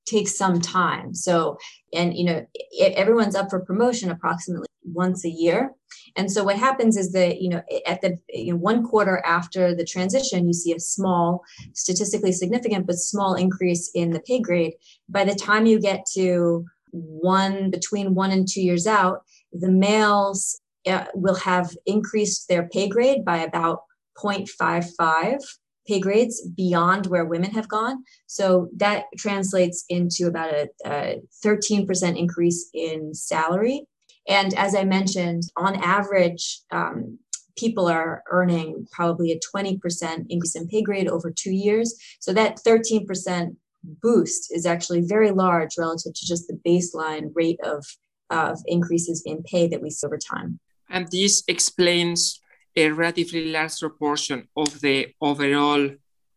takes 0.07 0.37
some 0.37 0.61
time. 0.61 1.15
So, 1.15 1.59
and, 1.93 2.17
you 2.17 2.25
know, 2.25 2.47
everyone's 2.81 3.35
up 3.35 3.51
for 3.51 3.61
promotion 3.61 4.11
approximately 4.11 4.67
once 4.85 5.25
a 5.25 5.31
year. 5.31 5.73
And 6.17 6.31
so 6.31 6.45
what 6.45 6.57
happens 6.57 6.97
is 6.97 7.13
that, 7.13 7.41
you 7.41 7.49
know, 7.49 7.63
at 7.87 8.01
the 8.01 8.19
you 8.29 8.53
know, 8.53 8.59
one 8.59 8.85
quarter 8.85 9.23
after 9.25 9.75
the 9.75 9.85
transition, 9.85 10.47
you 10.47 10.53
see 10.53 10.73
a 10.73 10.81
small, 10.81 11.43
statistically 11.73 12.33
significant, 12.33 12.87
but 12.87 12.97
small 12.97 13.35
increase 13.35 13.91
in 13.95 14.11
the 14.11 14.21
pay 14.21 14.41
grade. 14.41 14.75
By 15.09 15.25
the 15.25 15.35
time 15.35 15.67
you 15.67 15.81
get 15.81 16.07
to 16.15 16.65
one, 16.91 17.71
between 17.71 18.15
one 18.15 18.31
and 18.31 18.47
two 18.47 18.63
years 18.63 18.87
out, 18.87 19.23
the 19.53 19.71
males 19.71 20.61
uh, 20.87 21.07
will 21.15 21.37
have 21.37 21.75
increased 21.87 22.49
their 22.49 22.69
pay 22.69 22.89
grade 22.89 23.25
by 23.25 23.39
about 23.39 23.81
0.55 24.17 25.41
pay 25.87 26.01
grades 26.01 26.47
beyond 26.57 27.07
where 27.07 27.25
women 27.25 27.51
have 27.51 27.69
gone. 27.69 28.05
So 28.27 28.69
that 28.77 29.05
translates 29.19 29.85
into 29.89 30.27
about 30.27 30.53
a, 30.53 30.69
a 30.87 31.21
13% 31.45 32.19
increase 32.19 32.71
in 32.73 33.15
salary 33.15 33.87
and 34.27 34.55
as 34.55 34.75
I 34.75 34.85
mentioned, 34.85 35.43
on 35.57 35.77
average, 35.77 36.61
um, 36.71 37.19
people 37.57 37.87
are 37.87 38.23
earning 38.31 38.87
probably 38.91 39.33
a 39.33 39.57
20% 39.57 40.27
increase 40.29 40.57
in 40.57 40.67
pay 40.69 40.83
grade 40.83 41.09
over 41.09 41.31
two 41.31 41.53
years. 41.53 41.95
So 42.21 42.33
that 42.33 42.59
13% 42.67 43.57
boost 44.03 44.53
is 44.53 44.67
actually 44.67 45.03
very 45.03 45.31
large 45.31 45.77
relative 45.79 46.15
to 46.15 46.27
just 46.27 46.49
the 46.49 46.59
baseline 46.67 47.31
rate 47.35 47.61
of, 47.63 47.85
of 48.31 48.59
increases 48.67 49.23
in 49.27 49.43
pay 49.43 49.69
that 49.69 49.83
we 49.83 49.91
see 49.91 50.07
over 50.07 50.19
time. 50.19 50.59
And 50.89 51.09
this 51.11 51.43
explains 51.49 52.41
a 52.77 52.91
relatively 52.91 53.51
large 53.51 53.79
proportion 53.79 54.49
of 54.57 54.81
the 54.81 55.15
overall 55.21 55.91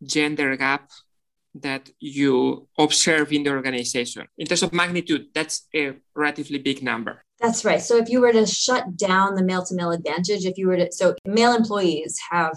gender 0.04 0.56
gap 0.56 0.89
that 1.56 1.89
you 2.00 2.67
observe 2.78 3.34
in 3.34 3.43
the 3.43 3.50
organization. 3.50 4.28
In 4.38 4.45
terms 4.45 4.63
of 4.63 4.73
magnitude, 4.73 5.28
that's 5.34 5.67
a 5.76 5.93
relatively 6.15 6.60
big 6.60 6.84
number. 6.84 7.23
That's 7.39 7.65
right. 7.65 7.82
So 7.82 7.97
if 7.97 8.10
you 8.10 8.21
were 8.21 8.32
to 8.32 8.45
shut 8.45 8.97
down 8.97 9.36
the 9.36 9.43
male 9.43 9.63
to 9.65 9.76
male 9.76 9.91
advantage, 9.91 10.45
if 10.45 10.58
you 10.58 10.67
were 10.67 10.78
to, 10.78 10.91
so 10.91 11.15
male 11.26 11.56
employees 11.56 12.19
have 12.30 12.56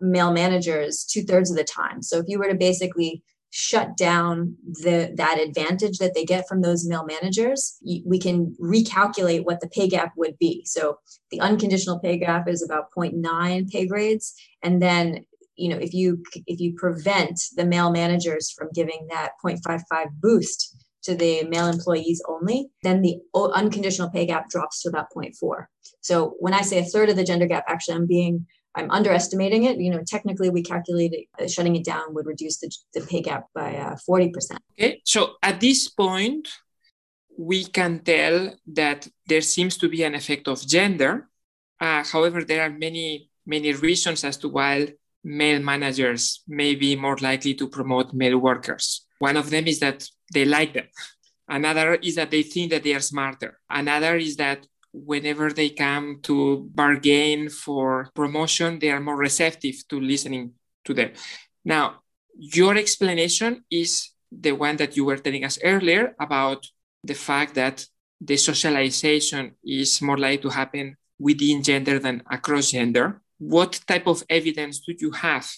male 0.00 0.32
managers 0.32 1.04
two 1.04 1.22
thirds 1.22 1.50
of 1.50 1.56
the 1.56 1.64
time. 1.64 2.02
So 2.02 2.18
if 2.18 2.26
you 2.28 2.38
were 2.38 2.48
to 2.48 2.54
basically 2.54 3.22
shut 3.50 3.96
down 3.96 4.56
the 4.64 5.12
that 5.16 5.40
advantage 5.40 5.98
that 5.98 6.14
they 6.14 6.24
get 6.24 6.46
from 6.48 6.62
those 6.62 6.86
male 6.86 7.04
managers 7.04 7.78
we 8.06 8.18
can 8.18 8.54
recalculate 8.60 9.44
what 9.44 9.60
the 9.60 9.68
pay 9.68 9.88
gap 9.88 10.12
would 10.16 10.38
be. 10.38 10.62
So 10.64 10.98
the 11.30 11.40
unconditional 11.40 11.98
pay 11.98 12.18
gap 12.18 12.48
is 12.48 12.62
about 12.62 12.92
0.9 12.96 13.70
pay 13.70 13.86
grades. 13.86 14.34
And 14.62 14.80
then 14.80 15.24
you 15.56 15.68
know 15.68 15.76
if 15.76 15.92
you 15.92 16.22
if 16.46 16.58
you 16.60 16.74
prevent 16.74 17.38
the 17.56 17.66
male 17.66 17.90
managers 17.90 18.50
from 18.50 18.68
giving 18.74 19.06
that 19.10 19.32
0.55 19.44 20.06
boost 20.20 20.76
to 21.02 21.14
the 21.14 21.44
male 21.44 21.66
employees 21.66 22.22
only 22.28 22.70
then 22.82 23.02
the 23.02 23.18
unconditional 23.34 24.10
pay 24.10 24.26
gap 24.26 24.48
drops 24.48 24.80
to 24.80 24.88
about 24.88 25.08
0.4 25.14 25.66
so 26.00 26.34
when 26.38 26.54
i 26.54 26.62
say 26.62 26.78
a 26.78 26.84
third 26.84 27.10
of 27.10 27.16
the 27.16 27.24
gender 27.24 27.46
gap 27.46 27.64
actually 27.68 27.94
i'm 27.94 28.06
being 28.06 28.46
I'm 28.74 28.90
underestimating 28.90 29.64
it. 29.64 29.78
You 29.78 29.90
know, 29.90 30.02
technically, 30.06 30.50
we 30.50 30.62
calculated 30.62 31.24
uh, 31.40 31.48
shutting 31.48 31.76
it 31.76 31.84
down 31.84 32.14
would 32.14 32.26
reduce 32.26 32.58
the, 32.58 32.70
the 32.94 33.00
pay 33.00 33.20
gap 33.20 33.46
by 33.54 33.76
uh, 33.76 33.96
40%. 34.08 34.32
Okay. 34.78 35.02
So 35.04 35.34
at 35.42 35.60
this 35.60 35.88
point, 35.88 36.48
we 37.36 37.64
can 37.64 38.00
tell 38.00 38.54
that 38.72 39.08
there 39.26 39.40
seems 39.40 39.76
to 39.78 39.88
be 39.88 40.02
an 40.04 40.14
effect 40.14 40.46
of 40.46 40.66
gender. 40.66 41.28
Uh, 41.80 42.04
however, 42.04 42.44
there 42.44 42.62
are 42.62 42.70
many, 42.70 43.30
many 43.46 43.72
reasons 43.72 44.24
as 44.24 44.36
to 44.38 44.48
why 44.48 44.92
male 45.24 45.60
managers 45.60 46.42
may 46.46 46.74
be 46.74 46.96
more 46.96 47.16
likely 47.16 47.54
to 47.54 47.68
promote 47.68 48.12
male 48.12 48.38
workers. 48.38 49.06
One 49.18 49.36
of 49.36 49.50
them 49.50 49.66
is 49.66 49.80
that 49.80 50.06
they 50.32 50.44
like 50.44 50.74
them. 50.74 50.86
Another 51.48 51.94
is 51.94 52.14
that 52.14 52.30
they 52.30 52.42
think 52.42 52.70
that 52.70 52.84
they 52.84 52.94
are 52.94 53.00
smarter. 53.00 53.58
Another 53.68 54.16
is 54.16 54.36
that 54.36 54.66
whenever 54.92 55.52
they 55.52 55.70
come 55.70 56.20
to 56.22 56.68
bargain 56.74 57.48
for 57.48 58.10
promotion, 58.14 58.78
they 58.78 58.90
are 58.90 59.00
more 59.00 59.16
receptive 59.16 59.76
to 59.88 60.00
listening 60.00 60.52
to 60.84 60.94
them. 60.94 61.12
Now, 61.64 62.00
your 62.36 62.76
explanation 62.76 63.64
is 63.70 64.10
the 64.32 64.52
one 64.52 64.76
that 64.76 64.96
you 64.96 65.04
were 65.04 65.16
telling 65.16 65.44
us 65.44 65.58
earlier 65.62 66.14
about 66.20 66.66
the 67.04 67.14
fact 67.14 67.54
that 67.54 67.86
the 68.20 68.36
socialization 68.36 69.52
is 69.64 70.00
more 70.02 70.18
likely 70.18 70.38
to 70.42 70.48
happen 70.50 70.96
within 71.18 71.62
gender 71.62 71.98
than 71.98 72.22
across 72.30 72.70
gender. 72.70 73.20
What 73.38 73.80
type 73.86 74.06
of 74.06 74.22
evidence 74.28 74.80
do 74.80 74.94
you 74.98 75.10
have 75.12 75.48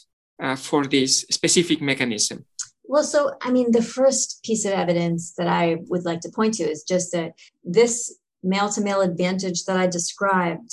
uh, 0.41 0.57
for 0.57 0.87
this 0.87 1.21
specific 1.31 1.81
mechanism? 1.81 2.45
Well, 2.85 3.05
so 3.05 3.33
I 3.41 3.51
mean, 3.51 3.73
the 3.73 3.83
first 3.83 4.43
piece 4.45 4.65
of 4.65 4.73
evidence 4.73 5.35
that 5.39 5.49
I 5.49 5.79
would 5.89 6.05
like 6.05 6.21
to 6.21 6.31
point 6.31 6.55
to 6.55 6.65
is 6.65 6.85
just 6.85 7.13
that 7.13 7.33
this 7.65 8.19
male 8.43 8.69
to 8.71 8.81
male 8.81 9.01
advantage 9.01 9.65
that 9.65 9.77
I 9.77 9.87
described 9.87 10.71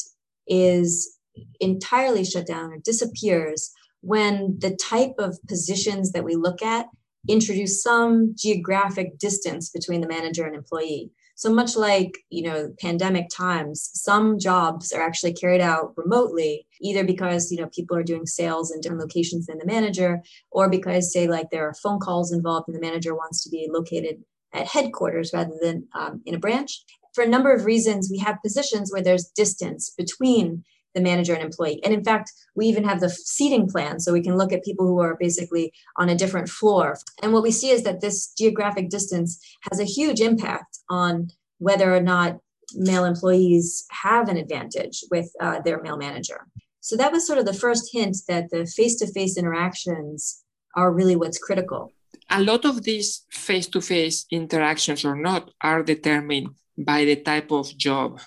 is 0.47 1.17
entirely 1.59 2.25
shut 2.25 2.47
down 2.47 2.71
or 2.71 2.77
disappears 2.77 3.71
when 4.01 4.57
the 4.59 4.75
type 4.75 5.13
of 5.19 5.37
positions 5.47 6.11
that 6.11 6.23
we 6.23 6.35
look 6.35 6.61
at 6.61 6.87
introduce 7.27 7.83
some 7.83 8.33
geographic 8.35 9.17
distance 9.17 9.69
between 9.69 10.01
the 10.01 10.07
manager 10.07 10.45
and 10.45 10.55
employee. 10.55 11.11
So 11.35 11.53
much 11.53 11.77
like, 11.77 12.11
you 12.29 12.43
know, 12.43 12.73
pandemic 12.81 13.27
times, 13.29 13.91
some 13.93 14.39
jobs 14.39 14.91
are 14.91 15.01
actually 15.01 15.33
carried 15.33 15.61
out 15.61 15.93
remotely, 15.95 16.67
either 16.81 17.05
because, 17.05 17.49
you 17.49 17.61
know, 17.61 17.69
people 17.73 17.95
are 17.95 18.03
doing 18.03 18.25
sales 18.25 18.71
in 18.71 18.81
different 18.81 19.01
locations 19.01 19.45
than 19.45 19.57
the 19.57 19.65
manager, 19.65 20.21
or 20.51 20.69
because, 20.69 21.13
say, 21.13 21.27
like 21.27 21.49
there 21.49 21.65
are 21.67 21.73
phone 21.73 21.99
calls 21.99 22.33
involved 22.33 22.67
and 22.67 22.75
the 22.75 22.81
manager 22.81 23.15
wants 23.15 23.41
to 23.43 23.49
be 23.49 23.69
located 23.71 24.17
at 24.53 24.67
headquarters 24.67 25.31
rather 25.33 25.53
than 25.61 25.87
um, 25.93 26.21
in 26.25 26.35
a 26.35 26.39
branch 26.39 26.83
for 27.13 27.23
a 27.23 27.27
number 27.27 27.53
of 27.53 27.65
reasons, 27.65 28.09
we 28.11 28.19
have 28.19 28.41
positions 28.41 28.91
where 28.91 29.01
there's 29.01 29.31
distance 29.35 29.93
between 29.97 30.63
the 30.95 31.01
manager 31.01 31.33
and 31.33 31.43
employee. 31.43 31.83
And 31.83 31.93
in 31.93 32.03
fact, 32.03 32.31
we 32.55 32.65
even 32.65 32.83
have 32.83 32.99
the 32.99 33.09
seating 33.09 33.67
plan 33.67 33.99
so 33.99 34.11
we 34.11 34.23
can 34.23 34.37
look 34.37 34.51
at 34.51 34.63
people 34.63 34.87
who 34.87 34.99
are 34.99 35.15
basically 35.19 35.71
on 35.97 36.09
a 36.09 36.15
different 36.15 36.49
floor. 36.49 36.97
And 37.21 37.31
what 37.31 37.43
we 37.43 37.51
see 37.51 37.69
is 37.69 37.83
that 37.83 38.01
this 38.01 38.33
geographic 38.37 38.89
distance 38.89 39.39
has 39.69 39.79
a 39.79 39.85
huge 39.85 40.19
impact 40.19 40.79
on 40.89 41.29
whether 41.59 41.95
or 41.95 42.01
not 42.01 42.39
male 42.75 43.05
employees 43.05 43.85
have 43.91 44.29
an 44.29 44.37
advantage 44.37 45.03
with 45.11 45.31
uh, 45.39 45.59
their 45.61 45.81
male 45.81 45.97
manager. 45.97 46.47
So 46.81 46.95
that 46.97 47.11
was 47.11 47.27
sort 47.27 47.39
of 47.39 47.45
the 47.45 47.53
first 47.53 47.89
hint 47.93 48.17
that 48.27 48.49
the 48.51 48.65
face 48.65 48.95
to 48.97 49.07
face 49.11 49.37
interactions 49.37 50.43
are 50.75 50.91
really 50.91 51.15
what's 51.15 51.37
critical. 51.37 51.91
A 52.29 52.41
lot 52.41 52.63
of 52.63 52.83
these 52.83 53.25
face 53.31 53.67
to 53.67 53.81
face 53.81 54.25
interactions 54.31 55.03
or 55.03 55.15
not 55.15 55.51
are 55.61 55.83
determined 55.83 56.49
by 56.79 57.03
the 57.03 57.17
type 57.17 57.51
of 57.51 57.75
job 57.77 58.21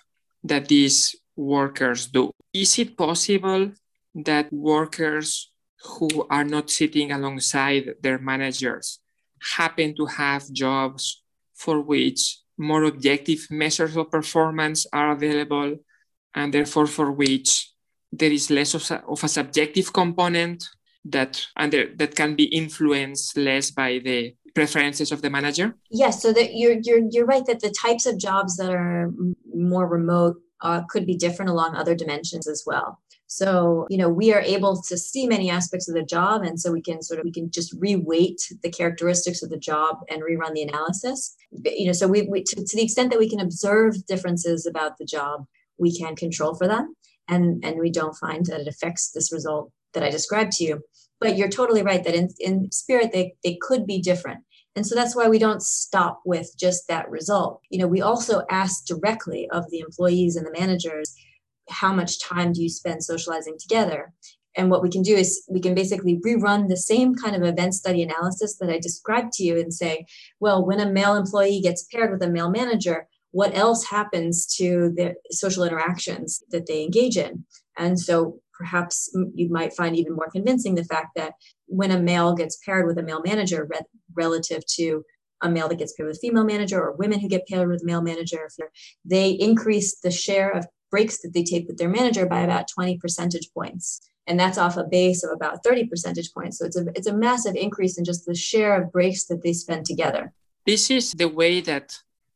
that 0.45 0.69
these 0.69 1.17
workers 1.37 2.07
do. 2.07 2.31
Is 2.53 2.79
it 2.79 2.97
possible 2.97 3.73
that 4.15 4.53
workers 4.53 5.51
who 5.83 6.27
are 6.29 6.45
not 6.45 6.71
sitting 6.71 7.11
alongside 7.11 7.95
their 8.03 8.19
managers 8.19 9.01
happen 9.57 9.95
to 9.97 10.07
have 10.07 10.53
jobs 10.53 11.23
for 11.55 11.81
which 11.81 12.39
more 12.59 12.85
objective 12.85 13.47
measures 13.51 13.97
of 13.97 14.11
performance 14.11 14.87
are 14.93 15.13
available 15.13 15.77
and 16.35 16.53
therefore 16.53 16.87
for 16.87 17.11
which 17.11 17.73
there 18.13 18.31
is 18.31 18.51
less 18.51 18.75
of 18.75 18.89
a, 18.91 19.03
of 19.07 19.25
a 19.25 19.29
subjective 19.29 19.93
component 19.93 20.69
that 21.05 21.45
under 21.57 21.93
that 21.97 22.15
can 22.15 22.37
be 22.37 22.45
influenced 22.45 23.37
less 23.37 23.71
by 23.71 23.99
the 24.05 24.35
preferences 24.55 25.13
of 25.13 25.23
the 25.23 25.31
manager? 25.31 25.75
Yes, 25.91 26.23
so 26.23 26.33
that 26.33 26.55
you're 26.55 26.79
you're 26.83 27.03
you're 27.11 27.27
right 27.27 27.47
that 27.47 27.61
the 27.61 27.71
types 27.71 28.07
of 28.07 28.19
jobs 28.19 28.57
that 28.57 28.71
are 28.71 29.11
more 29.55 29.87
remote 29.87 30.37
uh, 30.63 30.83
could 30.89 31.07
be 31.07 31.17
different 31.17 31.51
along 31.51 31.75
other 31.75 31.95
dimensions 31.95 32.47
as 32.49 32.63
well. 32.67 33.01
So, 33.27 33.87
you 33.89 33.97
know, 33.97 34.11
we 34.11 34.31
are 34.35 34.43
able 34.43 34.83
to 34.83 34.99
see 34.99 35.27
many 35.27 35.49
aspects 35.49 35.89
of 35.89 35.95
the 35.95 36.03
job. 36.03 36.43
And 36.43 36.61
so 36.61 36.71
we 36.71 36.83
can 36.83 37.03
sort 37.03 37.19
of, 37.19 37.25
we 37.25 37.33
can 37.33 37.51
just 37.51 37.75
reweight 37.81 38.43
the 38.63 38.71
characteristics 38.71 39.43
of 39.43 39.49
the 39.49 39.57
job 39.57 40.01
and 40.11 40.23
rerun 40.23 40.53
the 40.53 40.63
analysis. 40.63 41.35
You 41.51 41.87
know, 41.87 41.93
so 41.93 42.07
we, 42.07 42.29
we 42.31 42.43
to, 42.43 42.57
to 42.63 42.77
the 42.77 42.83
extent 42.83 43.11
that 43.11 43.19
we 43.19 43.31
can 43.31 43.41
observe 43.41 44.05
differences 44.07 44.67
about 44.67 44.99
the 44.99 45.07
job, 45.07 45.47
we 45.79 45.97
can 45.97 46.15
control 46.15 46.55
for 46.55 46.69
them. 46.69 46.95
And, 47.27 47.65
and 47.65 47.81
we 47.81 47.91
don't 47.91 48.17
find 48.17 48.45
that 48.47 48.61
it 48.61 48.69
affects 48.69 49.13
this 49.13 49.33
result 49.33 49.73
that 49.95 50.03
I 50.03 50.11
described 50.11 50.53
to 50.53 50.65
you. 50.65 50.83
But 51.23 51.37
you're 51.37 51.49
totally 51.49 51.83
right 51.83 52.03
that 52.05 52.15
in, 52.15 52.29
in 52.39 52.71
spirit, 52.73 53.13
they, 53.13 53.35
they 53.45 53.59
could 53.61 53.87
be 53.87 54.01
different. 54.01 54.41
And 54.75 54.87
so 54.87 54.95
that's 54.95 55.15
why 55.15 55.29
we 55.29 55.39
don't 55.39 55.63
stop 55.63 56.23
with 56.25 56.57
just 56.59 56.89
that 56.89 57.11
result. 57.11 57.61
You 57.71 57.79
know, 57.79 57.87
we 57.87 58.01
also 58.01 58.43
ask 58.51 58.87
directly 58.87 59.49
of 59.51 59.71
the 59.71 59.81
employees 59.81 60.37
and 60.37 60.47
the 60.47 60.59
managers, 60.59 61.15
how 61.69 61.93
much 61.93 62.21
time 62.21 62.53
do 62.53 62.63
you 62.63 62.69
spend 62.69 63.05
socializing 63.05 63.57
together? 63.59 64.13
And 64.57 64.71
what 64.71 64.83
we 64.83 64.91
can 64.91 65.03
do 65.03 65.15
is 65.15 65.45
we 65.49 65.61
can 65.61 65.75
basically 65.75 66.21
rerun 66.27 66.69
the 66.69 66.77
same 66.77 67.15
kind 67.15 67.37
of 67.37 67.43
event 67.43 67.75
study 67.75 68.03
analysis 68.03 68.57
that 68.59 68.71
I 68.71 68.79
described 68.79 69.33
to 69.35 69.45
you 69.45 69.59
and 69.59 69.73
say, 69.73 70.07
well, 70.41 70.65
when 70.65 70.81
a 70.81 70.91
male 70.91 71.15
employee 71.17 71.61
gets 71.61 71.85
paired 71.85 72.11
with 72.11 72.23
a 72.23 72.31
male 72.31 72.51
manager, 72.51 73.09
what 73.31 73.57
else 73.57 73.87
happens 73.87 74.47
to 74.57 74.93
the 74.95 75.15
social 75.31 75.65
interactions 75.65 76.43
that 76.51 76.67
they 76.67 76.83
engage 76.83 77.17
in? 77.17 77.45
And 77.79 77.99
so 77.99 78.41
perhaps 78.63 79.11
you 79.35 79.49
might 79.51 79.73
find 79.73 79.97
even 79.97 80.15
more 80.15 80.31
convincing 80.31 80.77
the 80.77 80.85
fact 80.85 81.11
that 81.17 81.33
when 81.67 81.91
a 81.91 82.01
male 82.01 82.33
gets 82.33 82.59
paired 82.65 82.87
with 82.87 82.97
a 82.97 83.03
male 83.03 83.23
manager 83.27 83.67
re- 83.69 83.81
relative 84.15 84.65
to 84.67 85.05
a 85.43 85.51
male 85.51 85.69
that 85.69 85.81
gets 85.81 85.93
paired 85.95 86.07
with 86.07 86.17
a 86.17 86.21
female 86.21 86.45
manager 86.45 86.81
or 86.81 86.93
women 86.93 87.19
who 87.19 87.29
get 87.29 87.49
paired 87.49 87.69
with 87.69 87.83
a 87.83 87.85
male 87.85 88.03
manager, 88.03 88.49
they 89.05 89.31
increase 89.31 89.99
the 89.99 90.13
share 90.13 90.51
of 90.51 90.65
breaks 90.93 91.21
that 91.23 91.33
they 91.35 91.43
take 91.43 91.67
with 91.67 91.79
their 91.79 91.89
manager 91.89 92.25
by 92.25 92.41
about 92.43 92.69
20 92.69 92.99
percentage 92.99 93.49
points. 93.53 94.01
And 94.29 94.39
that's 94.39 94.59
off 94.59 94.77
a 94.77 94.85
base 94.85 95.25
of 95.25 95.31
about 95.33 95.65
30 95.65 95.89
percentage 95.89 96.33
points. 96.33 96.59
So 96.59 96.67
it's 96.67 96.77
a, 96.77 96.85
it's 96.95 97.09
a 97.09 97.17
massive 97.17 97.57
increase 97.57 97.99
in 97.99 98.05
just 98.05 98.25
the 98.27 98.37
share 98.37 98.81
of 98.81 98.93
breaks 98.93 99.25
that 99.25 99.43
they 99.43 99.53
spend 99.53 99.87
together. 99.87 100.33
This 100.65 100.89
is 100.89 101.11
the 101.11 101.29
way 101.29 101.61
that 101.63 101.87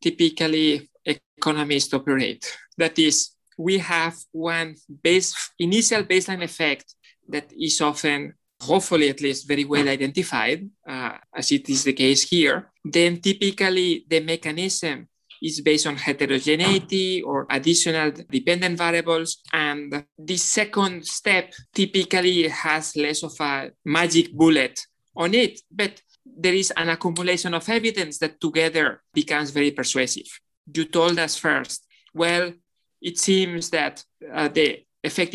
typically 0.02 0.90
economists 1.04 1.94
operate. 1.94 2.42
That 2.76 2.98
is, 2.98 3.30
we 3.56 3.78
have 3.78 4.16
one 4.32 4.76
base 5.02 5.50
initial 5.58 6.02
baseline 6.02 6.42
effect 6.42 6.94
that 7.28 7.52
is 7.58 7.80
often 7.80 8.34
hopefully 8.60 9.08
at 9.08 9.20
least 9.20 9.48
very 9.48 9.64
well 9.64 9.88
identified 9.88 10.68
uh, 10.88 11.12
as 11.34 11.52
it 11.52 11.68
is 11.68 11.84
the 11.84 11.92
case 11.92 12.22
here. 12.28 12.70
Then 12.84 13.20
typically 13.20 14.04
the 14.08 14.20
mechanism 14.20 15.08
is 15.42 15.60
based 15.60 15.86
on 15.86 15.96
heterogeneity 15.96 17.22
or 17.22 17.46
additional 17.50 18.10
dependent 18.10 18.78
variables. 18.78 19.38
And 19.52 20.04
the 20.18 20.36
second 20.36 21.06
step 21.06 21.52
typically 21.74 22.48
has 22.48 22.96
less 22.96 23.22
of 23.22 23.34
a 23.40 23.70
magic 23.84 24.32
bullet 24.32 24.80
on 25.16 25.34
it 25.34 25.60
but 25.70 26.00
there 26.36 26.54
is 26.54 26.72
an 26.76 26.88
accumulation 26.90 27.54
of 27.54 27.68
evidence 27.68 28.18
that 28.18 28.40
together 28.40 29.02
becomes 29.14 29.50
very 29.50 29.70
persuasive. 29.70 30.26
You 30.74 30.84
told 30.84 31.18
us 31.18 31.36
first 31.36 31.86
well 32.12 32.52
it 33.00 33.18
seems 33.18 33.70
that 33.70 34.04
uh, 34.32 34.48
the 34.48 34.84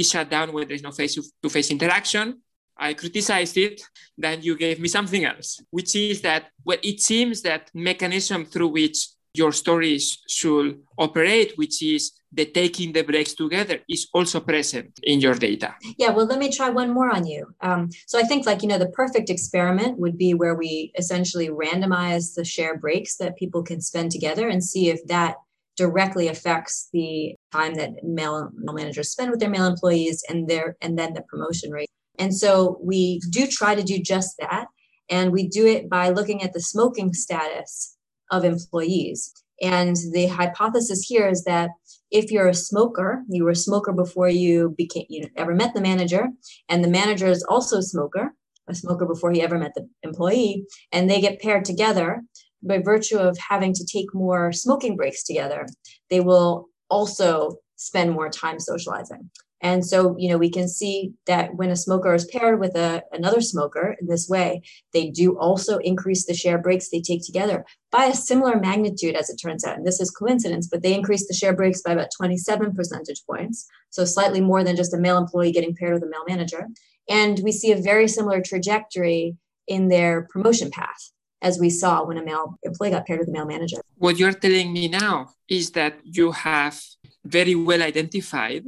shut 0.04 0.30
down 0.30 0.52
when 0.52 0.67
there's 0.67 0.84
no 0.84 0.91
face-to-face 0.91 1.71
interaction. 1.71 2.41
I 2.78 2.93
criticized 2.93 3.58
it. 3.58 3.82
Then 4.17 4.41
you 4.41 4.58
gave 4.58 4.80
me 4.80 4.88
something 4.88 5.24
else, 5.24 5.62
which 5.69 5.95
is 5.95 6.21
that 6.21 6.50
well, 6.65 6.80
it 6.84 7.00
seems 7.00 7.41
that 7.43 7.69
mechanism 7.74 8.45
through 8.45 8.69
which 8.69 9.08
your 9.34 9.54
stories 9.54 10.19
should 10.28 10.82
operate, 10.97 11.54
which 11.56 11.82
is 11.82 12.12
the 12.34 12.45
taking 12.45 12.91
the 12.91 13.02
breaks 13.02 13.34
together 13.34 13.80
is 13.88 14.08
also 14.13 14.39
present 14.39 15.00
in 15.04 15.21
your 15.21 15.36
data. 15.36 15.76
Yeah, 15.97 16.12
well, 16.12 16.26
let 16.26 16.39
me 16.39 16.52
try 16.52 16.69
one 16.69 16.91
more 16.91 17.13
on 17.13 17.26
you. 17.26 17.54
Um, 17.62 17.89
so 18.08 18.19
I 18.19 18.24
think, 18.24 18.45
like, 18.45 18.62
you 18.62 18.67
know, 18.67 18.78
the 18.78 18.89
perfect 18.89 19.30
experiment 19.30 20.00
would 20.00 20.17
be 20.17 20.34
where 20.34 20.56
we 20.56 20.91
essentially 20.97 21.50
randomize 21.50 22.36
the 22.36 22.43
share 22.43 22.78
breaks 22.78 23.15
that 23.17 23.38
people 23.38 23.63
can 23.63 23.80
spend 23.82 24.12
together 24.12 24.50
and 24.50 24.63
see 24.63 24.89
if 24.89 25.06
that 25.08 25.36
directly 25.81 26.27
affects 26.27 26.89
the 26.93 27.33
time 27.51 27.73
that 27.73 27.91
male, 28.03 28.51
managers 28.53 29.09
spend 29.09 29.31
with 29.31 29.39
their 29.39 29.49
male 29.49 29.65
employees 29.65 30.23
and 30.29 30.47
their 30.47 30.77
and 30.79 30.97
then 30.99 31.13
the 31.13 31.23
promotion 31.23 31.71
rate. 31.71 31.89
And 32.19 32.35
so 32.35 32.77
we 32.83 33.19
do 33.31 33.47
try 33.47 33.73
to 33.73 33.81
do 33.81 33.97
just 33.99 34.35
that. 34.39 34.67
And 35.09 35.31
we 35.31 35.47
do 35.47 35.65
it 35.65 35.89
by 35.89 36.09
looking 36.09 36.43
at 36.43 36.53
the 36.53 36.61
smoking 36.61 37.13
status 37.13 37.97
of 38.29 38.45
employees. 38.45 39.33
And 39.61 39.95
the 40.13 40.27
hypothesis 40.27 41.01
here 41.07 41.27
is 41.27 41.43
that 41.45 41.71
if 42.11 42.31
you're 42.31 42.47
a 42.47 42.53
smoker, 42.53 43.23
you 43.27 43.43
were 43.43 43.51
a 43.51 43.65
smoker 43.67 43.91
before 43.91 44.29
you 44.29 44.75
became 44.77 45.05
you 45.09 45.27
ever 45.35 45.55
met 45.55 45.73
the 45.73 45.81
manager, 45.81 46.27
and 46.69 46.83
the 46.83 46.89
manager 46.89 47.27
is 47.27 47.43
also 47.43 47.77
a 47.77 47.89
smoker, 47.93 48.35
a 48.67 48.75
smoker 48.75 49.05
before 49.05 49.31
he 49.31 49.41
ever 49.41 49.57
met 49.57 49.73
the 49.75 49.87
employee, 50.03 50.65
and 50.91 51.09
they 51.09 51.21
get 51.21 51.41
paired 51.41 51.65
together 51.65 52.21
by 52.63 52.80
virtue 52.80 53.17
of 53.17 53.38
having 53.38 53.74
to 53.74 53.86
take 53.86 54.13
more 54.13 54.52
smoking 54.52 54.95
breaks 54.95 55.24
together, 55.24 55.67
they 56.10 56.19
will 56.19 56.67
also 56.89 57.58
spend 57.76 58.12
more 58.12 58.30
time 58.30 58.60
socializing. 58.60 59.30
And 59.63 59.86
so, 59.86 60.15
you 60.17 60.30
know, 60.30 60.39
we 60.39 60.50
can 60.50 60.67
see 60.67 61.13
that 61.28 61.56
when 61.56 61.69
a 61.69 61.76
smoker 61.76 62.13
is 62.15 62.26
paired 62.26 62.60
with 62.60 62.76
a, 62.76 63.04
another 63.12 63.41
smoker 63.41 63.95
in 64.02 64.08
this 64.08 64.28
way, 64.28 64.63
they 64.91 65.12
do 65.12 65.38
also 65.38 65.78
increase 65.78 66.26
the 66.26 66.34
share 66.34 66.58
breaks 66.58 66.89
they 66.89 67.00
take 67.00 67.24
together 67.24 67.63
by 67.91 68.06
a 68.06 68.15
similar 68.15 68.60
magnitude, 68.60 69.15
as 69.15 69.30
it 69.30 69.38
turns 69.38 69.63
out. 69.63 69.78
And 69.78 69.86
this 69.86 70.02
is 70.02 70.10
coincidence, 70.10 70.67
but 70.67 70.82
they 70.82 70.95
increase 70.95 71.28
the 71.28 71.36
share 71.36 71.56
breaks 71.56 71.82
by 71.84 71.91
about 71.91 72.10
27 72.17 72.74
percentage 72.76 73.21
points. 73.30 73.67
So 73.91 74.04
slightly 74.04 74.41
more 74.41 74.63
than 74.63 74.76
just 74.76 74.95
a 74.95 74.97
male 74.97 75.17
employee 75.17 75.52
getting 75.52 75.76
paired 75.76 75.93
with 75.93 76.04
a 76.04 76.10
male 76.10 76.26
manager. 76.28 76.67
And 77.08 77.39
we 77.43 77.52
see 77.52 77.71
a 77.71 77.82
very 77.82 78.08
similar 78.08 78.41
trajectory 78.41 79.38
in 79.67 79.89
their 79.89 80.28
promotion 80.32 80.71
path 80.71 81.12
as 81.41 81.60
we 81.60 81.69
saw 81.69 82.04
when 82.06 82.17
a 82.17 82.23
male 82.23 82.58
employee 82.63 82.91
got 82.91 83.06
paired 83.06 83.19
with 83.19 83.30
a 83.30 83.32
male 83.32 83.45
manager. 83.45 83.77
What 83.97 84.17
you're 84.17 84.34
telling 84.34 84.71
me 84.71 84.88
now 84.88 85.30
is 85.47 85.71
that 85.71 85.99
you 86.04 86.32
have 86.32 86.80
very 87.23 87.56
well 87.56 87.82
identified 87.82 88.65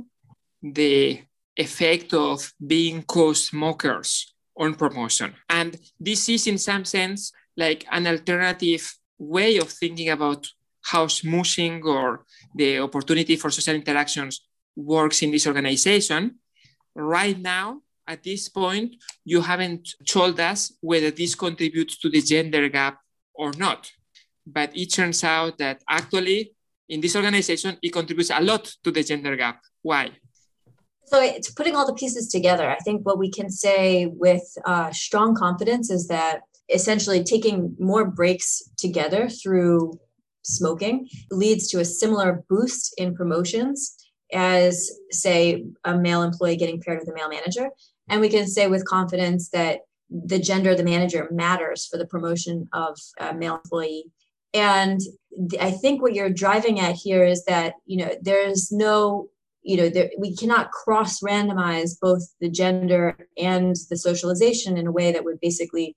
the 0.61 1.21
effect 1.55 2.13
of 2.13 2.51
being 2.65 3.03
co-smokers 3.03 4.33
on 4.57 4.75
promotion. 4.75 5.33
And 5.49 5.77
this 5.99 6.29
is 6.29 6.47
in 6.47 6.57
some 6.57 6.85
sense 6.85 7.31
like 7.55 7.85
an 7.91 8.07
alternative 8.07 8.95
way 9.17 9.57
of 9.57 9.69
thinking 9.69 10.09
about 10.09 10.47
how 10.81 11.05
schmoozing 11.05 11.83
or 11.85 12.25
the 12.55 12.79
opportunity 12.79 13.35
for 13.35 13.49
social 13.51 13.75
interactions 13.75 14.45
works 14.75 15.21
in 15.21 15.31
this 15.31 15.47
organization. 15.47 16.39
Right 16.95 17.39
now, 17.39 17.81
at 18.07 18.23
this 18.23 18.49
point, 18.49 18.95
you 19.25 19.41
haven't 19.41 19.89
told 20.07 20.39
us 20.39 20.73
whether 20.81 21.11
this 21.11 21.35
contributes 21.35 21.97
to 21.99 22.09
the 22.09 22.21
gender 22.21 22.69
gap 22.69 22.99
or 23.33 23.51
not. 23.53 23.91
But 24.45 24.75
it 24.75 24.87
turns 24.93 25.23
out 25.23 25.57
that 25.59 25.81
actually, 25.89 26.53
in 26.89 26.99
this 27.01 27.15
organization, 27.15 27.77
it 27.81 27.93
contributes 27.93 28.29
a 28.29 28.41
lot 28.41 28.71
to 28.83 28.91
the 28.91 29.03
gender 29.03 29.35
gap. 29.35 29.61
Why? 29.81 30.11
So, 31.05 31.21
it's 31.21 31.51
putting 31.51 31.75
all 31.75 31.85
the 31.85 31.93
pieces 31.93 32.27
together. 32.27 32.69
I 32.69 32.77
think 32.77 33.05
what 33.05 33.17
we 33.17 33.29
can 33.29 33.49
say 33.49 34.07
with 34.07 34.43
uh, 34.65 34.91
strong 34.91 35.35
confidence 35.35 35.89
is 35.89 36.07
that 36.07 36.41
essentially 36.69 37.23
taking 37.23 37.75
more 37.79 38.05
breaks 38.05 38.63
together 38.77 39.29
through 39.29 39.99
smoking 40.43 41.07
leads 41.31 41.67
to 41.69 41.79
a 41.79 41.85
similar 41.85 42.43
boost 42.49 42.93
in 42.97 43.15
promotions 43.15 43.95
as, 44.33 44.91
say, 45.11 45.65
a 45.83 45.97
male 45.97 46.23
employee 46.23 46.55
getting 46.55 46.81
paired 46.81 46.99
with 46.99 47.09
a 47.09 47.13
male 47.13 47.29
manager. 47.29 47.69
And 48.09 48.21
we 48.21 48.29
can 48.29 48.47
say 48.47 48.67
with 48.67 48.85
confidence 48.85 49.49
that 49.49 49.81
the 50.09 50.39
gender 50.39 50.71
of 50.71 50.77
the 50.77 50.83
manager 50.83 51.27
matters 51.31 51.85
for 51.85 51.97
the 51.97 52.05
promotion 52.05 52.67
of 52.73 52.97
a 53.19 53.33
male 53.33 53.55
employee. 53.55 54.05
And 54.53 54.99
I 55.59 55.71
think 55.71 56.01
what 56.01 56.13
you're 56.13 56.29
driving 56.29 56.79
at 56.79 56.95
here 56.95 57.23
is 57.23 57.43
that, 57.45 57.73
you 57.85 57.97
know, 57.97 58.13
there's 58.21 58.71
no 58.71 59.29
you 59.63 59.77
know 59.77 59.89
there, 59.89 60.11
we 60.17 60.35
cannot 60.35 60.71
cross 60.71 61.21
randomize 61.21 61.97
both 61.99 62.21
the 62.41 62.49
gender 62.49 63.17
and 63.37 63.75
the 63.89 63.97
socialization 63.97 64.77
in 64.77 64.87
a 64.87 64.91
way 64.91 65.11
that 65.11 65.23
would 65.23 65.39
basically 65.39 65.95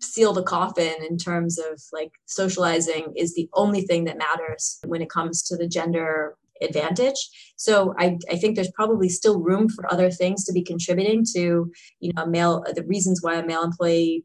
seal 0.00 0.32
the 0.32 0.42
coffin 0.42 0.94
in 1.08 1.16
terms 1.16 1.58
of 1.58 1.80
like 1.92 2.12
socializing 2.26 3.12
is 3.16 3.34
the 3.34 3.48
only 3.54 3.82
thing 3.82 4.04
that 4.04 4.18
matters 4.18 4.78
when 4.84 5.00
it 5.00 5.08
comes 5.08 5.42
to 5.42 5.56
the 5.56 5.66
gender 5.66 6.36
advantage 6.62 7.16
so 7.56 7.94
I, 7.98 8.18
I 8.30 8.36
think 8.36 8.54
there's 8.54 8.70
probably 8.72 9.08
still 9.08 9.40
room 9.40 9.68
for 9.68 9.90
other 9.92 10.10
things 10.10 10.44
to 10.44 10.52
be 10.52 10.62
contributing 10.62 11.24
to 11.34 11.70
you 12.00 12.12
know 12.14 12.22
a 12.22 12.28
male 12.28 12.64
the 12.74 12.84
reasons 12.84 13.20
why 13.22 13.34
a 13.36 13.46
male 13.46 13.62
employee 13.62 14.24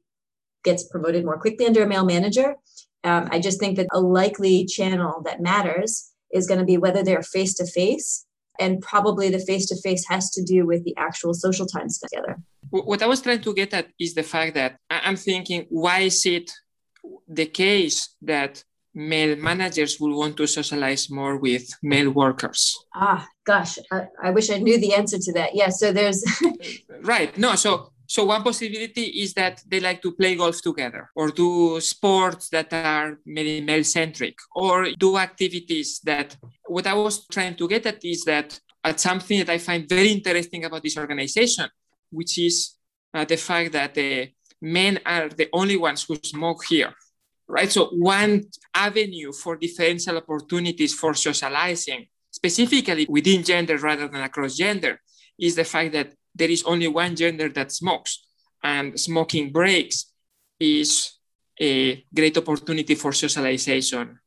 gets 0.63 0.83
promoted 0.83 1.25
more 1.25 1.39
quickly 1.39 1.65
under 1.65 1.83
a 1.83 1.87
male 1.87 2.05
manager 2.05 2.55
um, 3.03 3.27
i 3.31 3.39
just 3.39 3.59
think 3.59 3.77
that 3.77 3.87
a 3.91 3.99
likely 3.99 4.65
channel 4.65 5.21
that 5.25 5.41
matters 5.41 6.11
is 6.31 6.47
going 6.47 6.59
to 6.59 6.65
be 6.65 6.77
whether 6.77 7.03
they're 7.03 7.23
face 7.23 7.53
to 7.55 7.65
face 7.65 8.27
and 8.59 8.81
probably 8.81 9.29
the 9.29 9.39
face 9.39 9.67
to 9.67 9.75
face 9.81 10.05
has 10.07 10.29
to 10.31 10.43
do 10.43 10.65
with 10.65 10.83
the 10.83 10.95
actual 10.97 11.33
social 11.33 11.65
time 11.65 11.89
spent 11.89 12.11
together. 12.11 12.37
What 12.69 13.01
I 13.01 13.07
was 13.07 13.21
trying 13.21 13.41
to 13.41 13.53
get 13.53 13.73
at 13.73 13.87
is 13.99 14.13
the 14.13 14.23
fact 14.23 14.55
that 14.55 14.77
I'm 14.89 15.15
thinking, 15.15 15.65
why 15.69 15.99
is 15.99 16.25
it 16.25 16.51
the 17.27 17.45
case 17.45 18.15
that 18.21 18.63
male 18.97 19.35
managers 19.35 19.99
will 19.99 20.17
want 20.17 20.35
to 20.37 20.47
socialize 20.47 21.09
more 21.09 21.37
with 21.37 21.69
male 21.83 22.09
workers? 22.09 22.75
Ah, 22.95 23.27
gosh, 23.45 23.77
I, 23.91 24.07
I 24.23 24.31
wish 24.31 24.49
I 24.49 24.57
knew 24.57 24.79
the 24.79 24.95
answer 24.95 25.19
to 25.19 25.33
that. 25.33 25.53
Yeah, 25.53 25.69
so 25.69 25.93
there's. 25.93 26.25
right. 27.03 27.37
No, 27.37 27.55
so 27.55 27.91
so 28.07 28.23
one 28.23 28.41
possibility 28.41 29.03
is 29.21 29.33
that 29.33 29.61
they 29.67 29.79
like 29.81 30.01
to 30.01 30.13
play 30.13 30.35
golf 30.35 30.61
together 30.61 31.09
or 31.13 31.29
do 31.29 31.79
sports 31.81 32.49
that 32.49 32.71
are 32.73 33.19
maybe 33.25 33.61
male 33.61 33.83
centric 33.83 34.35
or 34.55 34.87
do 34.97 35.17
activities 35.17 35.99
that 36.05 36.35
what 36.65 36.87
I 36.87 36.93
was 36.93 37.27
trying 37.27 37.55
to 37.55 37.67
get 37.67 37.85
at 37.85 38.03
is 38.03 38.23
that 38.23 38.59
at 38.83 38.99
something 38.99 39.39
that 39.39 39.49
I 39.49 39.57
find 39.57 39.87
very 39.87 40.11
interesting 40.11 40.63
about 40.63 40.83
this 40.83 40.97
organization, 40.97 41.69
which 42.09 42.39
is 42.39 42.75
uh, 43.13 43.25
the 43.25 43.35
fact 43.35 43.73
that 43.73 43.93
the 43.93 44.29
men 44.61 44.99
are 45.05 45.27
the 45.27 45.49
only 45.51 45.75
ones 45.75 46.03
who 46.03 46.15
smoke 46.23 46.63
here. 46.65 46.93
Right. 47.47 47.71
So 47.71 47.87
one 47.91 48.45
avenue 48.75 49.31
for 49.31 49.55
differential 49.55 50.17
opportunities 50.17 50.93
for 50.93 51.13
socializing, 51.13 52.07
specifically 52.29 53.05
within 53.09 53.43
gender 53.43 53.77
rather 53.77 54.07
than 54.07 54.21
across 54.21 54.55
gender, 54.55 54.99
is 55.39 55.55
the 55.55 55.63
fact 55.63 55.93
that 55.93 56.13
there 56.35 56.49
is 56.49 56.63
only 56.63 56.87
one 56.87 57.15
gender 57.15 57.49
that 57.49 57.71
smokes, 57.71 58.25
and 58.63 58.99
smoking 58.99 59.51
breaks 59.51 60.11
is 60.59 61.13
a 61.59 62.03
great 62.13 62.37
opportunity 62.37 62.95
for 62.95 63.11
socialization 63.13 64.19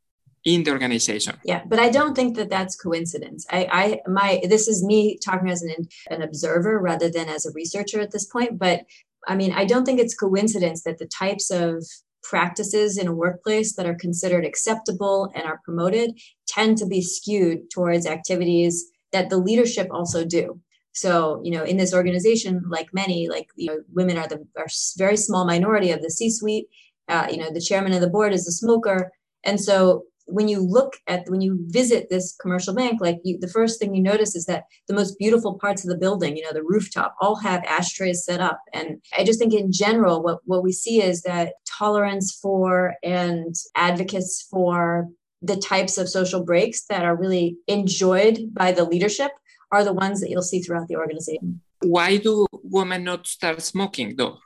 in 0.45 0.65
the 0.65 0.71
organization. 0.71 1.37
Yeah, 1.45 1.63
but 1.67 1.79
I 1.79 1.91
don't 1.91 2.15
think 2.15 2.37
that 2.37 2.49
that's 2.49 2.75
coincidence. 2.75 3.47
I, 3.51 3.69
I, 3.71 4.11
my, 4.11 4.41
this 4.49 4.67
is 4.67 4.83
me 4.83 5.19
talking 5.19 5.51
as 5.51 5.63
an 5.63 5.89
an 6.09 6.23
observer 6.23 6.79
rather 6.79 7.11
than 7.11 7.29
as 7.29 7.45
a 7.45 7.53
researcher 7.53 8.01
at 8.01 8.13
this 8.13 8.25
point. 8.25 8.59
But 8.59 8.87
I 9.29 9.37
mean, 9.37 9.53
I 9.53 9.67
don't 9.67 9.85
think 9.85 10.01
it's 10.01 10.15
coincidence 10.15 10.83
that 10.85 10.99
the 10.99 11.07
types 11.07 11.51
of 11.51 11.85
practices 12.23 12.99
in 12.99 13.07
a 13.07 13.15
workplace 13.15 13.75
that 13.77 13.87
are 13.87 13.95
considered 13.95 14.45
acceptable 14.45 15.31
and 15.35 15.45
are 15.45 15.61
promoted 15.65 16.19
tend 16.47 16.79
to 16.79 16.87
be 16.87 17.03
skewed 17.03 17.71
towards 17.71 18.07
activities 18.07 18.87
that 19.13 19.31
the 19.31 19.39
leadership 19.39 19.89
also 19.91 20.25
do. 20.25 20.61
So, 20.93 21.41
you 21.45 21.53
know, 21.53 21.65
in 21.65 21.77
this 21.77 21.95
organization, 21.95 22.63
like 22.69 22.89
many, 22.93 23.29
like 23.29 23.49
you 23.57 23.67
know, 23.67 23.81
women 23.93 24.19
are 24.19 24.27
the 24.27 24.45
are 24.57 24.67
very 24.99 25.17
small 25.17 25.45
minority 25.45 25.93
of 25.93 26.03
the 26.03 26.11
C-suite. 26.11 26.67
Uh, 27.09 27.29
you 27.31 27.37
know, 27.37 27.51
the 27.53 27.61
chairman 27.61 27.93
of 27.93 28.01
the 28.01 28.11
board 28.11 28.33
is 28.33 28.47
a 28.47 28.53
smoker, 28.53 29.13
and 29.45 29.61
so 29.61 30.05
when 30.33 30.49
you 30.49 30.61
look 30.61 30.95
at 31.07 31.29
when 31.29 31.41
you 31.41 31.59
visit 31.69 32.09
this 32.09 32.37
commercial 32.41 32.75
bank, 32.75 33.01
like 33.01 33.19
you, 33.25 33.39
the 33.39 33.49
first 33.49 33.79
thing 33.79 33.95
you 33.95 34.03
notice 34.03 34.35
is 34.35 34.47
that 34.47 34.65
the 34.89 34.95
most 34.95 35.19
beautiful 35.19 35.59
parts 35.59 35.85
of 35.85 35.91
the 35.91 35.97
building, 35.97 36.37
you 36.37 36.43
know, 36.43 36.53
the 36.53 36.63
rooftop, 36.63 37.15
all 37.21 37.37
have 37.37 37.65
ashtrays 37.65 38.25
set 38.25 38.41
up. 38.41 38.61
And 38.73 39.01
I 39.17 39.25
just 39.25 39.39
think 39.39 39.55
in 39.55 39.73
general, 39.73 40.23
what 40.23 40.39
what 40.45 40.63
we 40.63 40.73
see 40.73 41.03
is 41.03 41.23
that 41.23 41.55
tolerance 41.67 42.39
for 42.41 42.95
and 43.03 43.55
advocates 43.77 44.47
for 44.51 45.09
the 45.43 45.57
types 45.57 45.97
of 45.99 46.09
social 46.09 46.45
breaks 46.45 46.85
that 46.87 47.05
are 47.05 47.17
really 47.17 47.57
enjoyed 47.67 48.53
by 48.53 48.73
the 48.73 48.85
leadership 48.85 49.31
are 49.73 49.85
the 49.85 49.93
ones 49.93 50.21
that 50.21 50.31
you'll 50.31 50.43
see 50.43 50.61
throughout 50.61 50.89
the 50.89 50.97
organization. 50.97 51.61
Why 51.83 52.19
do 52.19 52.47
women 52.53 53.05
not 53.05 53.27
start 53.27 53.63
smoking 53.63 54.17
though? 54.17 54.39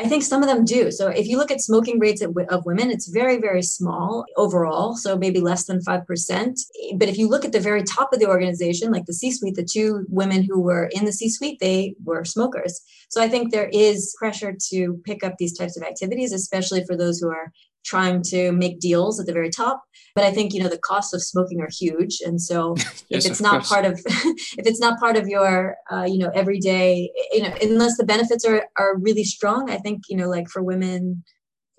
I 0.00 0.08
think 0.08 0.22
some 0.22 0.42
of 0.42 0.48
them 0.48 0.64
do. 0.64 0.90
So 0.90 1.08
if 1.08 1.26
you 1.26 1.36
look 1.36 1.50
at 1.50 1.60
smoking 1.60 1.98
rates 1.98 2.22
of, 2.22 2.64
women, 2.64 2.90
it's 2.90 3.08
very, 3.08 3.38
very 3.38 3.62
small 3.62 4.24
overall. 4.38 4.96
So 4.96 5.16
maybe 5.16 5.40
less 5.40 5.64
than 5.64 5.80
5%. 5.80 6.60
But 6.96 7.08
if 7.08 7.18
you 7.18 7.28
look 7.28 7.44
at 7.44 7.52
the 7.52 7.60
very 7.60 7.82
top 7.82 8.12
of 8.12 8.18
the 8.18 8.26
organization, 8.26 8.92
like 8.92 9.04
the 9.04 9.12
C 9.12 9.30
suite, 9.30 9.56
the 9.56 9.64
two 9.64 10.06
women 10.08 10.42
who 10.42 10.58
were 10.58 10.88
in 10.92 11.04
the 11.04 11.12
C 11.12 11.28
suite, 11.28 11.58
they 11.60 11.94
were 12.02 12.24
smokers. 12.24 12.80
So 13.10 13.20
I 13.20 13.28
think 13.28 13.52
there 13.52 13.68
is 13.72 14.14
pressure 14.18 14.56
to 14.70 15.00
pick 15.04 15.22
up 15.22 15.34
these 15.36 15.56
types 15.56 15.76
of 15.76 15.82
activities, 15.82 16.32
especially 16.32 16.82
for 16.86 16.96
those 16.96 17.18
who 17.18 17.28
are 17.28 17.52
trying 17.84 18.22
to 18.22 18.52
make 18.52 18.80
deals 18.80 19.18
at 19.20 19.26
the 19.26 19.32
very 19.32 19.50
top. 19.50 19.82
But 20.14 20.24
i 20.24 20.32
think 20.32 20.52
you 20.52 20.62
know 20.62 20.68
the 20.68 20.78
costs 20.78 21.12
of 21.14 21.22
smoking 21.22 21.60
are 21.60 21.68
huge. 21.70 22.20
And 22.24 22.40
so 22.40 22.74
yes, 23.08 23.24
if 23.24 23.26
it's 23.26 23.40
not 23.40 23.62
course. 23.62 23.68
part 23.68 23.84
of 23.84 24.00
if 24.06 24.66
it's 24.66 24.80
not 24.80 24.98
part 24.98 25.16
of 25.16 25.28
your 25.28 25.76
uh, 25.90 26.04
you 26.04 26.18
know 26.18 26.30
everyday 26.34 27.10
you 27.32 27.42
know 27.42 27.54
unless 27.62 27.96
the 27.96 28.04
benefits 28.04 28.44
are 28.44 28.64
are 28.76 28.98
really 28.98 29.24
strong 29.24 29.70
i 29.70 29.78
think 29.78 30.02
you 30.08 30.16
know 30.16 30.28
like 30.28 30.48
for 30.48 30.62
women 30.62 31.22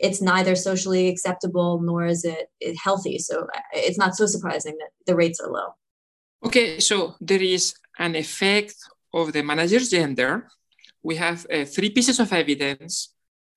it's 0.02 0.22
neither 0.22 0.56
socially 0.56 1.08
acceptable 1.08 1.80
nor 1.82 2.06
is 2.06 2.26
it 2.26 2.50
healthy. 2.84 3.20
So 3.20 3.42
uh, 3.42 3.60
it's 3.74 3.98
not 3.98 4.16
so 4.16 4.26
surprising 4.26 4.76
that 4.80 4.90
the 5.06 5.16
rates 5.16 5.40
are 5.40 5.50
low. 5.50 5.76
Okay 6.44 6.80
so 6.80 7.16
there 7.22 7.42
is 7.42 7.76
an 8.00 8.16
effect 8.16 8.76
of 9.14 9.32
the 9.32 9.44
manager's 9.44 9.90
gender. 9.90 10.48
We 11.04 11.16
have 11.16 11.46
uh, 11.54 11.66
three 11.66 11.92
pieces 11.92 12.20
of 12.20 12.34
evidence 12.34 13.14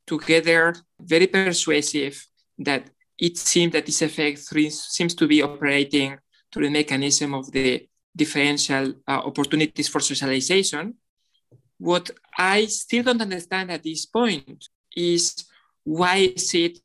together 0.06 0.74
very 1.00 1.26
persuasive 1.26 2.26
that 2.58 2.90
it 3.18 3.38
seems 3.38 3.72
that 3.72 3.86
this 3.86 4.02
effect 4.02 4.38
seems 4.38 5.14
to 5.14 5.26
be 5.26 5.42
operating 5.42 6.18
through 6.52 6.66
the 6.66 6.72
mechanism 6.72 7.34
of 7.34 7.50
the 7.52 7.86
differential 8.16 8.94
uh, 9.08 9.22
opportunities 9.24 9.88
for 9.88 10.00
socialization. 10.00 10.94
What 11.78 12.10
I 12.38 12.66
still 12.66 13.02
don't 13.02 13.20
understand 13.20 13.70
at 13.70 13.82
this 13.82 14.06
point 14.06 14.68
is 14.96 15.44
why 15.82 16.16
is 16.34 16.54
it 16.54 16.78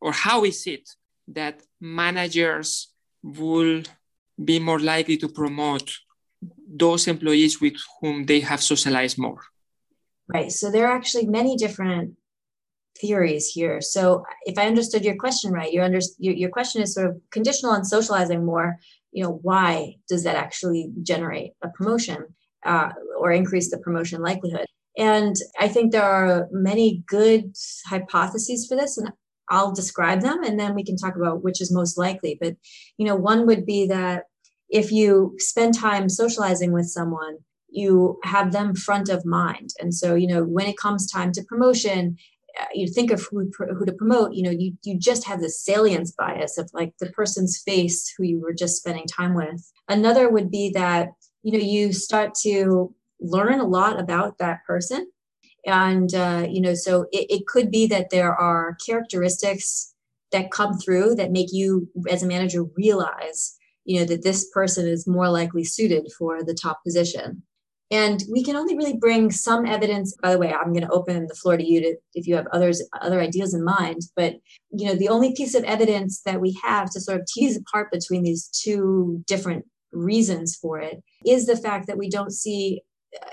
or 0.00 0.12
how 0.12 0.44
is 0.44 0.66
it 0.66 0.88
that 1.28 1.62
managers 1.80 2.92
will 3.22 3.82
be 4.42 4.58
more 4.58 4.80
likely 4.80 5.16
to 5.16 5.28
promote 5.28 5.90
those 6.68 7.08
employees 7.08 7.60
with 7.60 7.76
whom 8.00 8.26
they 8.26 8.40
have 8.40 8.62
socialized 8.62 9.18
more? 9.18 9.40
Right. 10.28 10.52
So 10.52 10.70
there 10.70 10.86
are 10.86 10.96
actually 10.96 11.26
many 11.26 11.56
different 11.56 12.16
theories 13.00 13.48
here. 13.48 13.80
So 13.80 14.24
if 14.46 14.58
I 14.58 14.66
understood 14.66 15.04
your 15.04 15.16
question 15.16 15.52
right, 15.52 15.72
your, 15.72 15.84
under, 15.84 16.00
your, 16.18 16.34
your 16.34 16.50
question 16.50 16.82
is 16.82 16.94
sort 16.94 17.08
of 17.08 17.20
conditional 17.30 17.72
on 17.72 17.84
socializing 17.84 18.44
more. 18.44 18.78
You 19.12 19.24
know, 19.24 19.38
why 19.42 19.96
does 20.08 20.24
that 20.24 20.36
actually 20.36 20.90
generate 21.02 21.52
a 21.62 21.68
promotion 21.68 22.26
uh, 22.64 22.90
or 23.18 23.32
increase 23.32 23.70
the 23.70 23.78
promotion 23.78 24.22
likelihood? 24.22 24.66
And 24.96 25.36
I 25.58 25.68
think 25.68 25.90
there 25.90 26.02
are 26.04 26.48
many 26.52 27.02
good 27.06 27.52
hypotheses 27.86 28.66
for 28.68 28.76
this, 28.76 28.96
and 28.96 29.10
I'll 29.50 29.72
describe 29.72 30.20
them, 30.20 30.44
and 30.44 30.58
then 30.58 30.74
we 30.74 30.84
can 30.84 30.96
talk 30.96 31.16
about 31.16 31.42
which 31.42 31.60
is 31.60 31.72
most 31.72 31.98
likely. 31.98 32.38
But 32.40 32.54
you 32.96 33.06
know, 33.06 33.16
one 33.16 33.46
would 33.46 33.66
be 33.66 33.86
that 33.88 34.24
if 34.68 34.92
you 34.92 35.34
spend 35.38 35.74
time 35.74 36.08
socializing 36.08 36.72
with 36.72 36.86
someone, 36.86 37.38
you 37.68 38.18
have 38.22 38.52
them 38.52 38.74
front 38.74 39.08
of 39.08 39.26
mind. 39.26 39.70
And 39.80 39.92
so, 39.92 40.14
you 40.14 40.28
know, 40.28 40.44
when 40.44 40.66
it 40.66 40.78
comes 40.78 41.10
time 41.10 41.32
to 41.32 41.42
promotion, 41.42 42.16
you 42.72 42.88
think 42.88 43.10
of 43.10 43.26
who, 43.30 43.50
who 43.58 43.84
to 43.84 43.92
promote, 43.92 44.34
you 44.34 44.42
know, 44.42 44.50
you, 44.50 44.72
you 44.84 44.98
just 44.98 45.24
have 45.26 45.40
this 45.40 45.60
salience 45.60 46.12
bias 46.12 46.58
of 46.58 46.70
like 46.72 46.92
the 46.98 47.10
person's 47.10 47.60
face 47.64 48.12
who 48.16 48.24
you 48.24 48.40
were 48.40 48.52
just 48.52 48.76
spending 48.76 49.06
time 49.06 49.34
with. 49.34 49.70
Another 49.88 50.28
would 50.28 50.50
be 50.50 50.70
that, 50.70 51.08
you 51.42 51.52
know, 51.52 51.64
you 51.64 51.92
start 51.92 52.34
to 52.42 52.94
learn 53.20 53.60
a 53.60 53.66
lot 53.66 53.98
about 53.98 54.38
that 54.38 54.64
person. 54.66 55.10
And, 55.66 56.14
uh, 56.14 56.46
you 56.48 56.60
know, 56.60 56.74
so 56.74 57.06
it, 57.12 57.26
it 57.30 57.46
could 57.46 57.70
be 57.70 57.86
that 57.86 58.10
there 58.10 58.34
are 58.34 58.76
characteristics 58.84 59.94
that 60.32 60.50
come 60.50 60.78
through 60.78 61.14
that 61.14 61.32
make 61.32 61.52
you 61.52 61.88
as 62.08 62.22
a 62.22 62.26
manager 62.26 62.64
realize, 62.76 63.56
you 63.84 63.98
know, 63.98 64.06
that 64.06 64.22
this 64.22 64.48
person 64.50 64.86
is 64.86 65.06
more 65.06 65.28
likely 65.28 65.64
suited 65.64 66.10
for 66.18 66.42
the 66.42 66.54
top 66.54 66.82
position. 66.84 67.42
And 67.94 68.24
we 68.28 68.42
can 68.42 68.56
only 68.56 68.76
really 68.76 68.96
bring 68.96 69.30
some 69.30 69.64
evidence. 69.64 70.16
By 70.20 70.32
the 70.32 70.38
way, 70.38 70.52
I'm 70.52 70.72
going 70.72 70.84
to 70.84 70.90
open 70.90 71.28
the 71.28 71.34
floor 71.34 71.56
to 71.56 71.64
you 71.64 71.80
to, 71.80 71.96
if 72.14 72.26
you 72.26 72.34
have 72.34 72.48
others 72.52 72.82
other 73.00 73.20
ideas 73.20 73.54
in 73.54 73.64
mind. 73.64 74.02
But 74.16 74.34
you 74.70 74.86
know, 74.86 74.96
the 74.96 75.08
only 75.08 75.32
piece 75.32 75.54
of 75.54 75.62
evidence 75.62 76.20
that 76.22 76.40
we 76.40 76.58
have 76.64 76.90
to 76.90 77.00
sort 77.00 77.20
of 77.20 77.26
tease 77.26 77.56
apart 77.56 77.92
between 77.92 78.24
these 78.24 78.48
two 78.48 79.22
different 79.28 79.64
reasons 79.92 80.56
for 80.56 80.80
it 80.80 81.04
is 81.24 81.46
the 81.46 81.56
fact 81.56 81.86
that 81.86 81.96
we 81.96 82.10
don't 82.10 82.32
see 82.32 82.82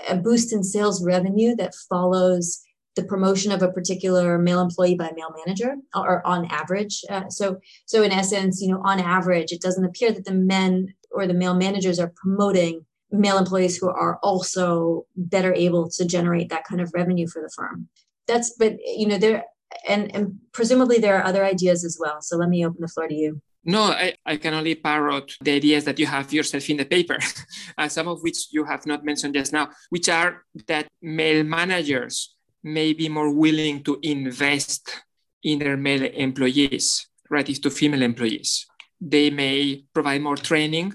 a 0.08 0.16
boost 0.16 0.52
in 0.52 0.62
sales 0.62 1.04
revenue 1.04 1.56
that 1.56 1.74
follows 1.90 2.60
the 2.94 3.02
promotion 3.02 3.50
of 3.50 3.62
a 3.62 3.72
particular 3.72 4.38
male 4.38 4.60
employee 4.60 4.94
by 4.94 5.08
a 5.08 5.14
male 5.14 5.34
manager 5.44 5.74
or 5.96 6.24
on 6.24 6.44
average 6.50 7.02
uh, 7.10 7.28
so 7.28 7.56
so 7.86 8.04
in 8.04 8.12
essence 8.12 8.60
you 8.60 8.68
know 8.68 8.80
on 8.84 9.00
average 9.00 9.50
it 9.50 9.60
doesn't 9.60 9.84
appear 9.86 10.12
that 10.12 10.24
the 10.24 10.34
men 10.34 10.86
or 11.10 11.26
the 11.26 11.34
male 11.34 11.54
managers 11.54 11.98
are 11.98 12.12
promoting 12.14 12.84
male 13.12 13.38
employees 13.38 13.76
who 13.76 13.88
are 13.88 14.18
also 14.22 15.06
better 15.16 15.52
able 15.54 15.88
to 15.90 16.04
generate 16.04 16.48
that 16.48 16.64
kind 16.64 16.80
of 16.80 16.92
revenue 16.94 17.26
for 17.26 17.42
the 17.42 17.50
firm. 17.54 17.88
That's, 18.26 18.54
but 18.58 18.76
you 18.84 19.06
know, 19.06 19.18
there, 19.18 19.44
and, 19.86 20.14
and 20.14 20.38
presumably 20.52 20.98
there 20.98 21.16
are 21.18 21.24
other 21.24 21.44
ideas 21.44 21.84
as 21.84 21.98
well. 22.00 22.20
So 22.22 22.36
let 22.36 22.48
me 22.48 22.64
open 22.64 22.80
the 22.80 22.88
floor 22.88 23.08
to 23.08 23.14
you. 23.14 23.40
No, 23.64 23.82
I, 23.82 24.14
I 24.26 24.38
can 24.38 24.54
only 24.54 24.74
parrot 24.74 25.36
the 25.40 25.52
ideas 25.52 25.84
that 25.84 25.98
you 25.98 26.06
have 26.06 26.32
yourself 26.32 26.68
in 26.68 26.78
the 26.78 26.84
paper, 26.84 27.18
uh, 27.78 27.88
some 27.88 28.08
of 28.08 28.20
which 28.22 28.48
you 28.50 28.64
have 28.64 28.86
not 28.86 29.04
mentioned 29.04 29.34
just 29.34 29.52
now, 29.52 29.70
which 29.90 30.08
are 30.08 30.44
that 30.66 30.88
male 31.00 31.44
managers 31.44 32.34
may 32.64 32.92
be 32.92 33.08
more 33.08 33.32
willing 33.32 33.82
to 33.84 33.98
invest 34.02 35.02
in 35.44 35.58
their 35.58 35.76
male 35.76 36.02
employees 36.02 37.06
relative 37.30 37.60
to 37.62 37.70
female 37.70 38.02
employees. 38.02 38.66
They 39.00 39.30
may 39.30 39.84
provide 39.94 40.22
more 40.22 40.36
training 40.36 40.92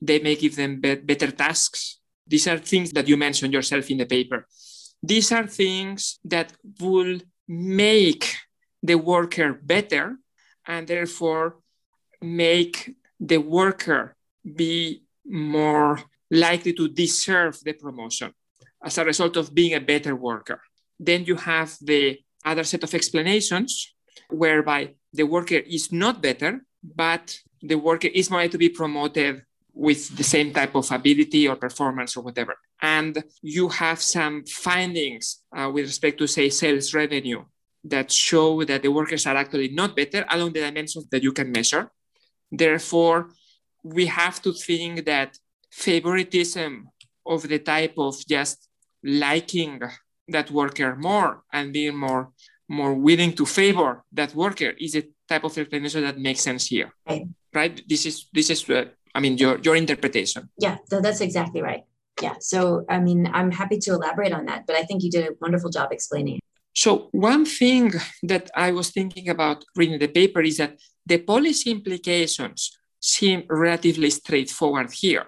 they 0.00 0.18
may 0.18 0.36
give 0.36 0.56
them 0.56 0.80
be- 0.80 0.96
better 0.96 1.30
tasks. 1.30 2.00
These 2.26 2.46
are 2.46 2.58
things 2.58 2.92
that 2.92 3.08
you 3.08 3.16
mentioned 3.16 3.52
yourself 3.52 3.90
in 3.90 3.98
the 3.98 4.06
paper. 4.06 4.46
These 5.02 5.32
are 5.32 5.46
things 5.46 6.18
that 6.24 6.52
will 6.80 7.20
make 7.46 8.36
the 8.82 8.96
worker 8.96 9.52
better 9.54 10.16
and 10.66 10.86
therefore 10.86 11.56
make 12.20 12.94
the 13.18 13.38
worker 13.38 14.16
be 14.44 15.02
more 15.24 16.00
likely 16.30 16.72
to 16.74 16.88
deserve 16.88 17.58
the 17.64 17.72
promotion 17.72 18.32
as 18.82 18.98
a 18.98 19.04
result 19.04 19.36
of 19.36 19.54
being 19.54 19.74
a 19.74 19.80
better 19.80 20.14
worker. 20.14 20.60
Then 20.98 21.24
you 21.24 21.36
have 21.36 21.76
the 21.80 22.18
other 22.44 22.64
set 22.64 22.82
of 22.84 22.94
explanations 22.94 23.94
whereby 24.30 24.94
the 25.12 25.24
worker 25.24 25.56
is 25.56 25.90
not 25.90 26.22
better, 26.22 26.64
but 26.82 27.38
the 27.62 27.76
worker 27.76 28.08
is 28.08 28.30
more 28.30 28.40
likely 28.40 28.52
to 28.52 28.58
be 28.58 28.68
promoted 28.68 29.42
with 29.78 30.16
the 30.16 30.24
same 30.24 30.52
type 30.52 30.74
of 30.74 30.90
ability 30.90 31.46
or 31.46 31.54
performance 31.54 32.16
or 32.16 32.22
whatever. 32.22 32.56
And 32.82 33.22
you 33.42 33.68
have 33.68 34.02
some 34.02 34.44
findings 34.44 35.44
uh, 35.56 35.70
with 35.72 35.86
respect 35.86 36.18
to, 36.18 36.26
say, 36.26 36.50
sales 36.50 36.92
revenue 36.92 37.44
that 37.84 38.10
show 38.10 38.64
that 38.64 38.82
the 38.82 38.90
workers 38.90 39.24
are 39.24 39.36
actually 39.36 39.68
not 39.68 39.94
better 39.94 40.24
along 40.30 40.52
the 40.52 40.60
dimensions 40.60 41.06
that 41.10 41.22
you 41.22 41.32
can 41.32 41.52
measure. 41.52 41.92
Therefore, 42.50 43.30
we 43.84 44.06
have 44.06 44.42
to 44.42 44.52
think 44.52 45.04
that 45.04 45.38
favoritism 45.70 46.88
of 47.24 47.48
the 47.48 47.60
type 47.60 47.94
of 47.98 48.16
just 48.26 48.68
liking 49.04 49.80
that 50.26 50.50
worker 50.50 50.96
more 50.96 51.42
and 51.52 51.72
being 51.72 51.96
more 51.96 52.32
more 52.70 52.92
willing 52.92 53.32
to 53.32 53.46
favor 53.46 54.04
that 54.12 54.34
worker 54.34 54.74
is 54.78 54.94
a 54.94 55.02
type 55.26 55.44
of 55.44 55.56
explanation 55.56 56.02
that 56.02 56.18
makes 56.18 56.40
sense 56.40 56.66
here 56.66 56.92
right, 57.08 57.26
right? 57.54 57.82
this 57.88 58.04
is 58.04 58.28
this 58.32 58.50
is 58.50 58.68
uh, 58.68 58.84
I 59.18 59.20
mean, 59.20 59.36
your 59.36 59.58
your 59.66 59.74
interpretation. 59.74 60.48
Yeah, 60.58 60.76
that's 60.88 61.20
exactly 61.20 61.60
right. 61.60 61.82
Yeah. 62.22 62.36
So, 62.38 62.84
I 62.88 62.98
mean, 63.00 63.20
I'm 63.38 63.50
happy 63.50 63.78
to 63.78 63.90
elaborate 63.98 64.32
on 64.32 64.44
that, 64.46 64.60
but 64.66 64.76
I 64.76 64.82
think 64.84 65.02
you 65.02 65.10
did 65.10 65.24
a 65.30 65.32
wonderful 65.40 65.70
job 65.70 65.88
explaining. 65.90 66.36
It. 66.36 66.42
So, 66.84 67.08
one 67.10 67.44
thing 67.44 67.92
that 68.22 68.48
I 68.54 68.70
was 68.70 68.90
thinking 68.90 69.28
about 69.28 69.64
reading 69.74 69.98
the 69.98 70.12
paper 70.20 70.40
is 70.40 70.58
that 70.58 70.78
the 71.04 71.18
policy 71.18 71.72
implications 71.72 72.78
seem 73.00 73.42
relatively 73.48 74.10
straightforward 74.10 74.92
here. 74.92 75.26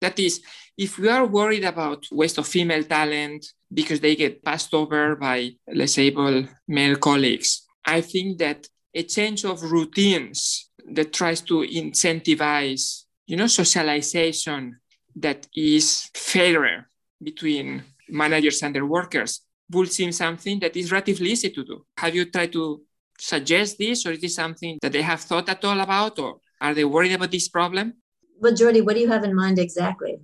That 0.00 0.18
is, 0.18 0.42
if 0.76 0.98
we 0.98 1.08
are 1.08 1.26
worried 1.26 1.64
about 1.64 2.06
waste 2.10 2.38
of 2.38 2.48
female 2.48 2.82
talent 2.82 3.46
because 3.72 4.00
they 4.00 4.16
get 4.16 4.42
passed 4.42 4.74
over 4.74 5.14
by 5.14 5.50
less 5.80 5.98
able 5.98 6.48
male 6.66 6.96
colleagues, 6.96 7.66
I 7.84 8.00
think 8.00 8.38
that 8.38 8.66
a 8.92 9.04
change 9.04 9.44
of 9.44 9.62
routines 9.62 10.70
that 10.96 11.12
tries 11.12 11.40
to 11.42 11.56
incentivize 11.60 13.04
you 13.30 13.36
know, 13.36 13.46
socialization 13.46 14.76
that 15.14 15.46
is 15.54 16.10
fairer 16.14 16.90
between 17.22 17.84
managers 18.08 18.60
and 18.64 18.74
their 18.74 18.84
workers 18.84 19.42
would 19.70 19.92
seem 19.92 20.10
something 20.10 20.58
that 20.58 20.76
is 20.76 20.90
relatively 20.90 21.30
easy 21.30 21.50
to 21.50 21.62
do. 21.62 21.86
Have 21.96 22.16
you 22.16 22.24
tried 22.24 22.52
to 22.54 22.82
suggest 23.20 23.78
this, 23.78 24.04
or 24.04 24.10
is 24.10 24.20
this 24.20 24.34
something 24.34 24.78
that 24.82 24.90
they 24.90 25.02
have 25.02 25.20
thought 25.20 25.48
at 25.48 25.64
all 25.64 25.78
about, 25.78 26.18
or 26.18 26.40
are 26.60 26.74
they 26.74 26.84
worried 26.84 27.12
about 27.12 27.30
this 27.30 27.48
problem? 27.48 27.94
Well, 28.40 28.52
Jordi, 28.52 28.84
what 28.84 28.94
do 28.94 29.00
you 29.00 29.08
have 29.08 29.22
in 29.22 29.36
mind 29.36 29.60
exactly? 29.60 30.18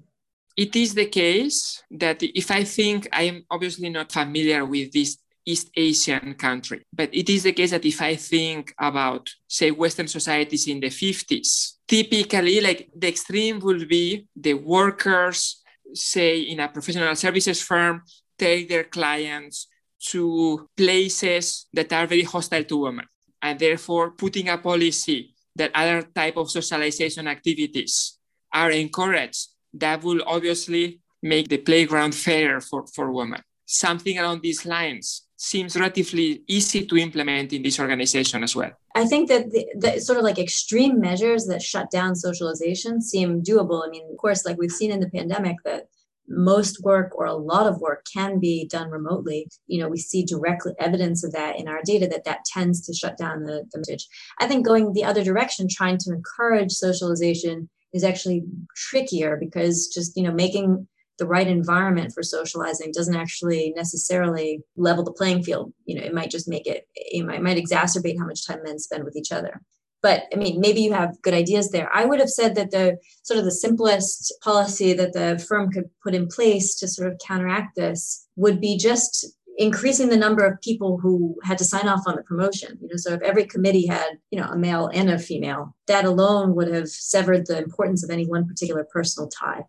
It 0.56 0.74
is 0.74 0.92
the 0.92 1.06
case 1.06 1.84
that 1.92 2.20
if 2.24 2.50
I 2.50 2.64
think 2.64 3.06
I 3.12 3.22
am 3.22 3.44
obviously 3.48 3.88
not 3.88 4.10
familiar 4.10 4.64
with 4.64 4.90
this 4.90 5.18
East 5.46 5.70
Asian 5.76 6.34
country. 6.34 6.82
But 6.92 7.14
it 7.14 7.30
is 7.30 7.44
the 7.44 7.52
case 7.52 7.70
that 7.70 7.84
if 7.84 8.02
I 8.02 8.16
think 8.16 8.74
about, 8.80 9.30
say, 9.46 9.70
Western 9.70 10.08
societies 10.08 10.66
in 10.66 10.80
the 10.80 10.88
50s, 10.88 11.75
typically, 11.86 12.60
like 12.60 12.90
the 12.94 13.08
extreme 13.08 13.60
will 13.60 13.84
be 13.86 14.26
the 14.34 14.54
workers, 14.54 15.62
say, 15.94 16.40
in 16.40 16.60
a 16.60 16.68
professional 16.68 17.14
services 17.14 17.62
firm, 17.62 18.02
take 18.38 18.68
their 18.68 18.84
clients 18.84 19.68
to 19.98 20.68
places 20.76 21.66
that 21.72 21.92
are 21.92 22.06
very 22.06 22.22
hostile 22.22 22.64
to 22.64 22.76
women 22.76 23.06
and 23.42 23.58
therefore 23.58 24.10
putting 24.10 24.48
a 24.48 24.58
policy 24.58 25.34
that 25.54 25.70
other 25.74 26.02
type 26.02 26.36
of 26.36 26.50
socialization 26.50 27.26
activities 27.26 28.18
are 28.52 28.70
encouraged 28.70 29.48
that 29.72 30.02
will 30.02 30.22
obviously 30.26 31.00
make 31.22 31.48
the 31.48 31.58
playground 31.58 32.14
fairer 32.14 32.60
for, 32.60 32.86
for 32.94 33.10
women. 33.10 33.40
Something 33.64 34.18
along 34.18 34.40
these 34.42 34.64
lines 34.64 35.25
seems 35.36 35.76
relatively 35.76 36.42
easy 36.48 36.86
to 36.86 36.96
implement 36.96 37.52
in 37.52 37.62
this 37.62 37.78
organization 37.78 38.42
as 38.42 38.56
well. 38.56 38.70
I 38.94 39.04
think 39.04 39.28
that 39.28 39.50
the, 39.50 39.66
the, 39.76 40.00
sort 40.00 40.18
of 40.18 40.24
like 40.24 40.38
extreme 40.38 40.98
measures 41.00 41.46
that 41.46 41.62
shut 41.62 41.90
down 41.90 42.16
socialization 42.16 43.02
seem 43.02 43.42
doable. 43.42 43.86
I 43.86 43.90
mean, 43.90 44.08
of 44.10 44.16
course, 44.16 44.46
like 44.46 44.56
we've 44.58 44.70
seen 44.70 44.90
in 44.90 45.00
the 45.00 45.10
pandemic 45.10 45.56
that 45.64 45.84
most 46.28 46.82
work 46.82 47.12
or 47.14 47.26
a 47.26 47.34
lot 47.34 47.66
of 47.66 47.80
work 47.80 48.04
can 48.12 48.40
be 48.40 48.66
done 48.66 48.90
remotely. 48.90 49.48
You 49.66 49.80
know, 49.80 49.88
we 49.88 49.98
see 49.98 50.24
direct 50.24 50.66
evidence 50.78 51.22
of 51.22 51.32
that 51.32 51.58
in 51.58 51.68
our 51.68 51.80
data 51.84 52.06
that 52.08 52.24
that 52.24 52.44
tends 52.46 52.84
to 52.86 52.94
shut 52.94 53.16
down 53.16 53.44
the, 53.44 53.64
the 53.72 53.78
message. 53.78 54.08
I 54.40 54.46
think 54.48 54.66
going 54.66 54.92
the 54.92 55.04
other 55.04 55.22
direction, 55.22 55.68
trying 55.70 55.98
to 55.98 56.12
encourage 56.12 56.72
socialization 56.72 57.68
is 57.92 58.04
actually 58.04 58.42
trickier 58.74 59.36
because 59.36 59.88
just, 59.88 60.16
you 60.16 60.22
know, 60.22 60.32
making 60.32 60.88
the 61.18 61.26
right 61.26 61.46
environment 61.46 62.12
for 62.12 62.22
socializing 62.22 62.92
doesn't 62.92 63.16
actually 63.16 63.72
necessarily 63.76 64.62
level 64.76 65.04
the 65.04 65.12
playing 65.12 65.42
field. 65.42 65.72
You 65.84 65.98
know, 65.98 66.06
it 66.06 66.14
might 66.14 66.30
just 66.30 66.48
make 66.48 66.66
it, 66.66 66.86
it 66.94 67.24
might, 67.24 67.42
might 67.42 67.62
exacerbate 67.62 68.18
how 68.18 68.26
much 68.26 68.46
time 68.46 68.62
men 68.62 68.78
spend 68.78 69.04
with 69.04 69.16
each 69.16 69.32
other. 69.32 69.62
But 70.02 70.24
I 70.32 70.36
mean, 70.36 70.60
maybe 70.60 70.82
you 70.82 70.92
have 70.92 71.20
good 71.22 71.34
ideas 71.34 71.70
there. 71.70 71.90
I 71.92 72.04
would 72.04 72.20
have 72.20 72.28
said 72.28 72.54
that 72.54 72.70
the 72.70 72.98
sort 73.22 73.38
of 73.38 73.44
the 73.44 73.50
simplest 73.50 74.32
policy 74.42 74.92
that 74.92 75.14
the 75.14 75.44
firm 75.48 75.72
could 75.72 75.90
put 76.02 76.14
in 76.14 76.28
place 76.28 76.74
to 76.76 76.88
sort 76.88 77.10
of 77.10 77.18
counteract 77.26 77.76
this 77.76 78.26
would 78.36 78.60
be 78.60 78.76
just 78.76 79.26
increasing 79.58 80.08
the 80.08 80.16
number 80.16 80.44
of 80.44 80.60
people 80.60 80.98
who 80.98 81.36
had 81.42 81.58
to 81.58 81.64
sign 81.64 81.88
off 81.88 82.02
on 82.06 82.14
the 82.14 82.22
promotion. 82.22 82.78
You 82.80 82.88
know, 82.88 82.96
so 82.96 83.14
if 83.14 83.22
every 83.22 83.46
committee 83.46 83.86
had, 83.86 84.18
you 84.30 84.38
know, 84.38 84.46
a 84.46 84.56
male 84.56 84.90
and 84.92 85.10
a 85.10 85.18
female, 85.18 85.74
that 85.86 86.04
alone 86.04 86.54
would 86.54 86.68
have 86.72 86.88
severed 86.88 87.46
the 87.46 87.58
importance 87.58 88.04
of 88.04 88.10
any 88.10 88.26
one 88.26 88.46
particular 88.46 88.84
personal 88.84 89.28
tie. 89.28 89.64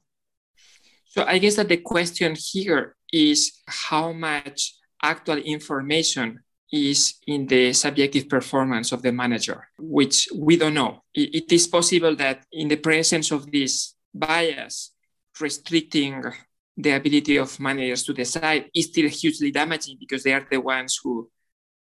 So 1.18 1.26
I 1.26 1.39
guess 1.39 1.55
that 1.55 1.68
the 1.68 1.78
question 1.78 2.36
here 2.38 2.95
is 3.11 3.63
how 3.65 4.11
much 4.13 4.76
actual 5.01 5.38
information 5.38 6.41
is 6.72 7.15
in 7.26 7.47
the 7.47 7.74
subjective 7.74 8.30
performance 8.30 8.91
of 8.91 9.01
the 9.01 9.11
manager, 9.11 9.68
which 9.80 10.30
we 10.36 10.57
don't 10.57 10.76
know. 10.76 11.01
it 11.15 11.51
is 11.51 11.65
possible 11.65 12.15
that 12.18 12.45
in 12.51 12.68
the 12.68 12.76
presence 12.76 13.32
of 13.32 13.51
this 13.51 13.95
bias, 14.13 14.91
restricting 15.41 16.22
the 16.78 16.91
ability 16.91 17.38
of 17.38 17.59
managers 17.59 18.03
to 18.03 18.13
decide 18.13 18.70
is 18.76 18.86
still 18.86 19.09
hugely 19.09 19.49
damaging 19.49 19.97
because 19.99 20.22
they 20.22 20.34
are 20.34 20.45
the 20.51 20.61
ones 20.61 20.99
who 21.03 21.32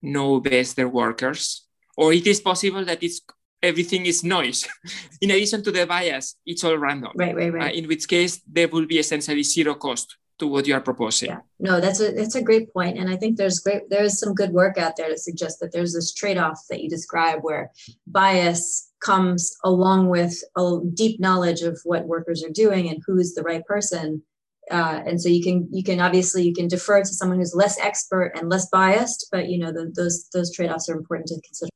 know 0.01 0.41
best 0.41 0.77
their 0.77 0.89
workers. 0.89 1.67
Or 1.95 2.15
it 2.15 2.27
is 2.27 2.41
possible 2.41 2.87
that 2.87 3.03
it's 3.03 3.21
everything 3.63 4.07
is 4.07 4.25
noise. 4.25 4.67
in 5.21 5.31
addition 5.31 5.63
to 5.65 5.71
the 5.71 5.87
bias, 5.87 6.37
it's 6.47 6.65
all 6.65 6.77
random. 6.77 7.13
Right, 7.15 7.35
right, 7.35 7.53
right. 7.53 7.75
Uh, 7.75 7.79
in 7.79 7.89
which 7.89 8.09
case, 8.09 8.41
there 8.47 8.69
will 8.69 8.87
be 8.87 8.99
essentially 8.99 9.43
zero 9.43 9.75
cost 9.75 10.17
to 10.39 10.47
what 10.47 10.67
you 10.67 10.75
are 10.75 10.81
proposing. 10.81 11.31
Yeah. 11.31 11.41
No, 11.59 11.81
that's 11.81 12.01
a 12.01 12.13
that's 12.13 12.35
a 12.35 12.43
great 12.43 12.73
point, 12.73 12.99
and 12.99 13.09
I 13.09 13.17
think 13.17 13.37
there's 13.37 13.61
great 13.61 13.89
there's 13.89 14.19
some 14.19 14.35
good 14.35 14.51
work 14.51 14.77
out 14.79 14.97
there 14.97 15.09
to 15.09 15.17
suggest 15.17 15.61
that 15.61 15.73
there's 15.73 15.95
this 15.95 16.13
trade 16.13 16.39
off 16.39 16.61
that 16.69 16.83
you 16.83 16.91
describe 16.91 17.41
where 17.43 17.71
bias 18.07 18.93
comes 19.01 19.57
along 19.65 20.09
with 20.09 20.35
a 20.57 20.79
deep 20.95 21.21
knowledge 21.21 21.63
of 21.63 21.81
what 21.85 22.07
workers 22.07 22.45
are 22.45 22.51
doing 22.51 22.89
and 22.89 23.03
who's 23.07 23.35
the 23.35 23.43
right 23.43 23.65
person. 23.67 24.23
Uh, 24.71 25.01
and 25.07 25.21
so 25.21 25.29
you 25.29 25.43
can 25.43 25.69
you 25.71 25.83
can 25.83 26.01
obviously 26.01 26.43
you 26.43 26.53
can 26.53 26.69
defer 26.69 27.01
to 27.01 27.07
someone 27.07 27.39
who's 27.39 27.55
less 27.55 27.79
expert 27.79 28.33
and 28.35 28.51
less 28.51 28.69
biased, 28.69 29.29
but 29.31 29.49
you 29.49 29.59
know 29.59 29.73
the, 29.73 29.93
those 29.95 30.29
those 30.35 30.53
trade 30.53 30.71
offs 30.71 30.89
are 30.89 30.97
important 30.97 31.29
to 31.29 31.41
consider. 31.41 31.71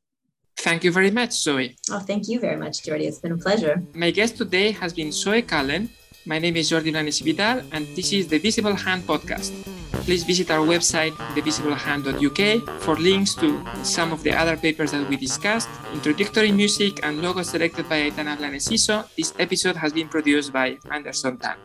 Thank 0.60 0.84
you 0.84 0.92
very 0.92 1.10
much, 1.10 1.32
Zoe. 1.32 1.76
Oh, 1.90 2.00
thank 2.00 2.28
you 2.28 2.38
very 2.38 2.56
much, 2.56 2.82
Jordi. 2.84 3.08
It's 3.08 3.18
been 3.18 3.32
a 3.32 3.38
pleasure. 3.38 3.82
My 3.94 4.10
guest 4.10 4.36
today 4.36 4.72
has 4.72 4.92
been 4.92 5.10
Zoe 5.10 5.40
Cullen. 5.40 5.88
My 6.26 6.38
name 6.38 6.56
is 6.56 6.70
Jordi 6.70 6.92
Blanes 6.92 7.20
Vidal, 7.24 7.62
and 7.72 7.88
this 7.96 8.12
is 8.12 8.28
the 8.28 8.38
Visible 8.38 8.74
Hand 8.74 9.04
podcast. 9.04 9.56
Please 10.04 10.22
visit 10.22 10.50
our 10.50 10.60
website, 10.66 11.16
thevisiblehand.uk, 11.32 12.80
for 12.82 12.96
links 12.96 13.34
to 13.36 13.64
some 13.82 14.12
of 14.12 14.22
the 14.22 14.32
other 14.36 14.56
papers 14.56 14.92
that 14.92 15.08
we 15.08 15.16
discussed, 15.16 15.70
introductory 15.94 16.52
music, 16.52 17.00
and 17.04 17.22
logos 17.22 17.48
selected 17.48 17.88
by 17.88 18.10
Aitana 18.10 18.36
Blanes 18.36 18.68
This 19.16 19.32
episode 19.38 19.76
has 19.76 19.94
been 19.94 20.08
produced 20.08 20.52
by 20.52 20.76
Anderson 20.90 21.38
Tan. 21.38 21.56